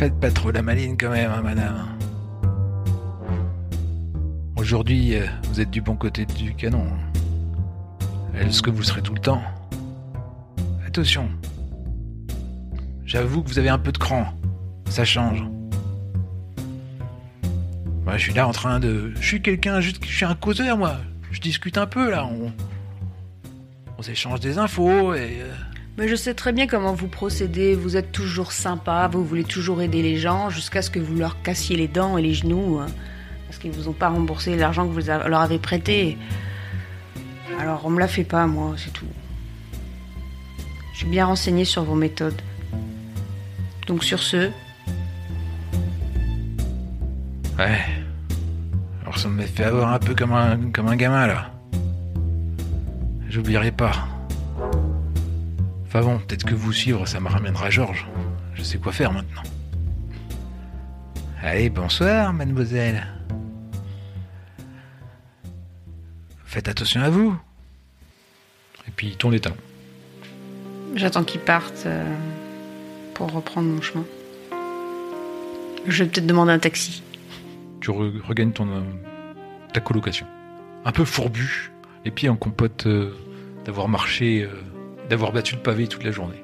Faites 0.00 0.18
pas 0.18 0.30
trop 0.30 0.50
la 0.50 0.62
maline 0.62 0.96
quand 0.96 1.10
même, 1.10 1.30
hein, 1.30 1.42
madame. 1.42 1.86
Aujourd'hui, 4.56 5.14
euh, 5.14 5.26
vous 5.50 5.60
êtes 5.60 5.68
du 5.68 5.82
bon 5.82 5.94
côté 5.94 6.24
du 6.24 6.54
canon. 6.54 6.86
Est-ce 8.34 8.62
que 8.62 8.70
vous 8.70 8.82
serez 8.82 9.02
tout 9.02 9.12
le 9.12 9.20
temps? 9.20 9.42
Attention. 10.86 11.28
J'avoue 13.04 13.42
que 13.42 13.48
vous 13.50 13.58
avez 13.58 13.68
un 13.68 13.78
peu 13.78 13.92
de 13.92 13.98
cran. 13.98 14.24
Ça 14.88 15.04
change. 15.04 15.44
Moi, 18.06 18.16
je 18.16 18.22
suis 18.22 18.32
là 18.32 18.48
en 18.48 18.52
train 18.52 18.80
de... 18.80 19.12
Je 19.20 19.26
suis 19.26 19.42
quelqu'un, 19.42 19.82
juste- 19.82 20.02
je 20.02 20.16
suis 20.16 20.24
un 20.24 20.34
causeur, 20.34 20.78
moi. 20.78 20.96
Je 21.30 21.42
discute 21.42 21.76
un 21.76 21.86
peu, 21.86 22.10
là. 22.10 22.24
On, 22.24 22.50
on 23.98 24.00
s'échange 24.00 24.40
des 24.40 24.56
infos 24.56 25.12
et... 25.12 25.42
Mais 26.00 26.08
je 26.08 26.16
sais 26.16 26.32
très 26.32 26.54
bien 26.54 26.66
comment 26.66 26.94
vous 26.94 27.08
procédez. 27.08 27.74
Vous 27.74 27.94
êtes 27.94 28.10
toujours 28.10 28.52
sympa, 28.52 29.06
vous 29.12 29.22
voulez 29.22 29.44
toujours 29.44 29.82
aider 29.82 30.00
les 30.00 30.16
gens 30.16 30.48
jusqu'à 30.48 30.80
ce 30.80 30.88
que 30.88 30.98
vous 30.98 31.14
leur 31.14 31.42
cassiez 31.42 31.76
les 31.76 31.88
dents 31.88 32.16
et 32.16 32.22
les 32.22 32.32
genoux. 32.32 32.78
hein, 32.78 32.86
parce 33.46 33.58
qu'ils 33.58 33.70
vous 33.70 33.86
ont 33.86 33.92
pas 33.92 34.08
remboursé 34.08 34.56
l'argent 34.56 34.88
que 34.88 34.92
vous 34.98 35.06
leur 35.06 35.40
avez 35.42 35.58
prêté. 35.58 36.16
Alors 37.58 37.82
on 37.84 37.90
me 37.90 38.00
la 38.00 38.08
fait 38.08 38.24
pas, 38.24 38.46
moi, 38.46 38.76
c'est 38.78 38.94
tout. 38.94 39.04
Je 40.94 41.00
suis 41.00 41.06
bien 41.06 41.26
renseigné 41.26 41.66
sur 41.66 41.84
vos 41.84 41.94
méthodes. 41.94 42.40
Donc 43.86 44.02
sur 44.02 44.20
ce, 44.20 44.48
Ouais. 47.58 47.78
Alors 49.02 49.18
ça 49.18 49.28
me 49.28 49.42
fait 49.42 49.64
avoir 49.64 49.92
un 49.92 49.98
peu 49.98 50.14
comme 50.14 50.32
un, 50.32 50.70
comme 50.72 50.88
un 50.88 50.96
gamin 50.96 51.26
là. 51.26 51.50
J'oublierai 53.28 53.70
pas. 53.70 54.08
Enfin 55.90 56.02
bon, 56.02 56.18
peut-être 56.18 56.44
que 56.44 56.54
vous 56.54 56.72
suivre, 56.72 57.04
ça 57.06 57.18
me 57.18 57.28
ramènera 57.28 57.68
Georges. 57.68 58.06
Je 58.54 58.62
sais 58.62 58.78
quoi 58.78 58.92
faire 58.92 59.12
maintenant. 59.12 59.42
Allez, 61.42 61.68
bonsoir, 61.68 62.32
mademoiselle. 62.32 63.06
Faites 66.44 66.68
attention 66.68 67.00
à 67.02 67.10
vous. 67.10 67.36
Et 68.86 68.90
puis 68.92 69.08
il 69.08 69.16
tourne 69.16 69.32
les 69.32 69.40
talons. 69.40 69.56
j'attends 70.94 71.24
qu'ils 71.24 71.40
partent 71.40 71.84
euh, 71.86 72.04
pour 73.14 73.32
reprendre 73.32 73.68
mon 73.68 73.80
chemin. 73.82 74.04
Je 75.88 76.04
vais 76.04 76.10
peut-être 76.10 76.26
demander 76.26 76.52
un 76.52 76.58
taxi. 76.60 77.02
Tu 77.80 77.90
re- 77.90 78.20
regagnes 78.22 78.52
ton, 78.52 78.68
euh, 78.68 78.80
ta 79.72 79.80
colocation. 79.80 80.26
Un 80.84 80.92
peu 80.92 81.04
fourbu, 81.04 81.72
les 82.04 82.10
pieds 82.12 82.28
en 82.28 82.36
compote 82.36 82.86
euh, 82.86 83.12
d'avoir 83.64 83.88
marché, 83.88 84.42
euh, 84.44 84.50
d'avoir 85.10 85.32
battu 85.32 85.56
le 85.56 85.60
pavé 85.60 85.88
toute 85.88 86.04
la 86.04 86.12
journée. 86.12 86.42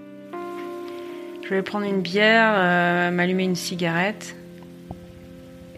Je 1.44 1.54
vais 1.54 1.62
prendre 1.62 1.86
une 1.86 2.02
bière, 2.02 2.52
euh, 2.56 3.10
m'allumer 3.12 3.44
une 3.44 3.54
cigarette 3.54 4.34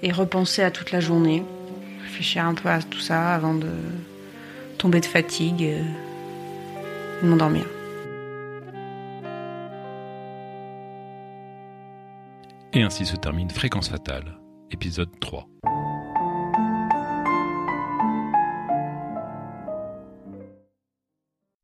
et 0.03 0.11
repenser 0.11 0.62
à 0.62 0.70
toute 0.70 0.90
la 0.90 1.01
journée. 1.01 1.44
Réfléchir 2.03 2.46
un 2.46 2.55
peu 2.55 2.70
à 2.70 2.81
tout 2.81 2.98
ça 2.98 3.35
avant 3.35 3.55
de 3.55 3.68
tomber 4.79 5.01
de 5.01 5.05
fatigue 5.05 5.61
et 5.61 5.83
de 7.22 7.29
m'endormir. 7.29 7.66
Et 12.72 12.83
ainsi 12.83 13.05
se 13.05 13.16
termine 13.16 13.51
Fréquence 13.51 13.90
Fatale, 13.90 14.38
épisode 14.70 15.11
3. 15.20 15.46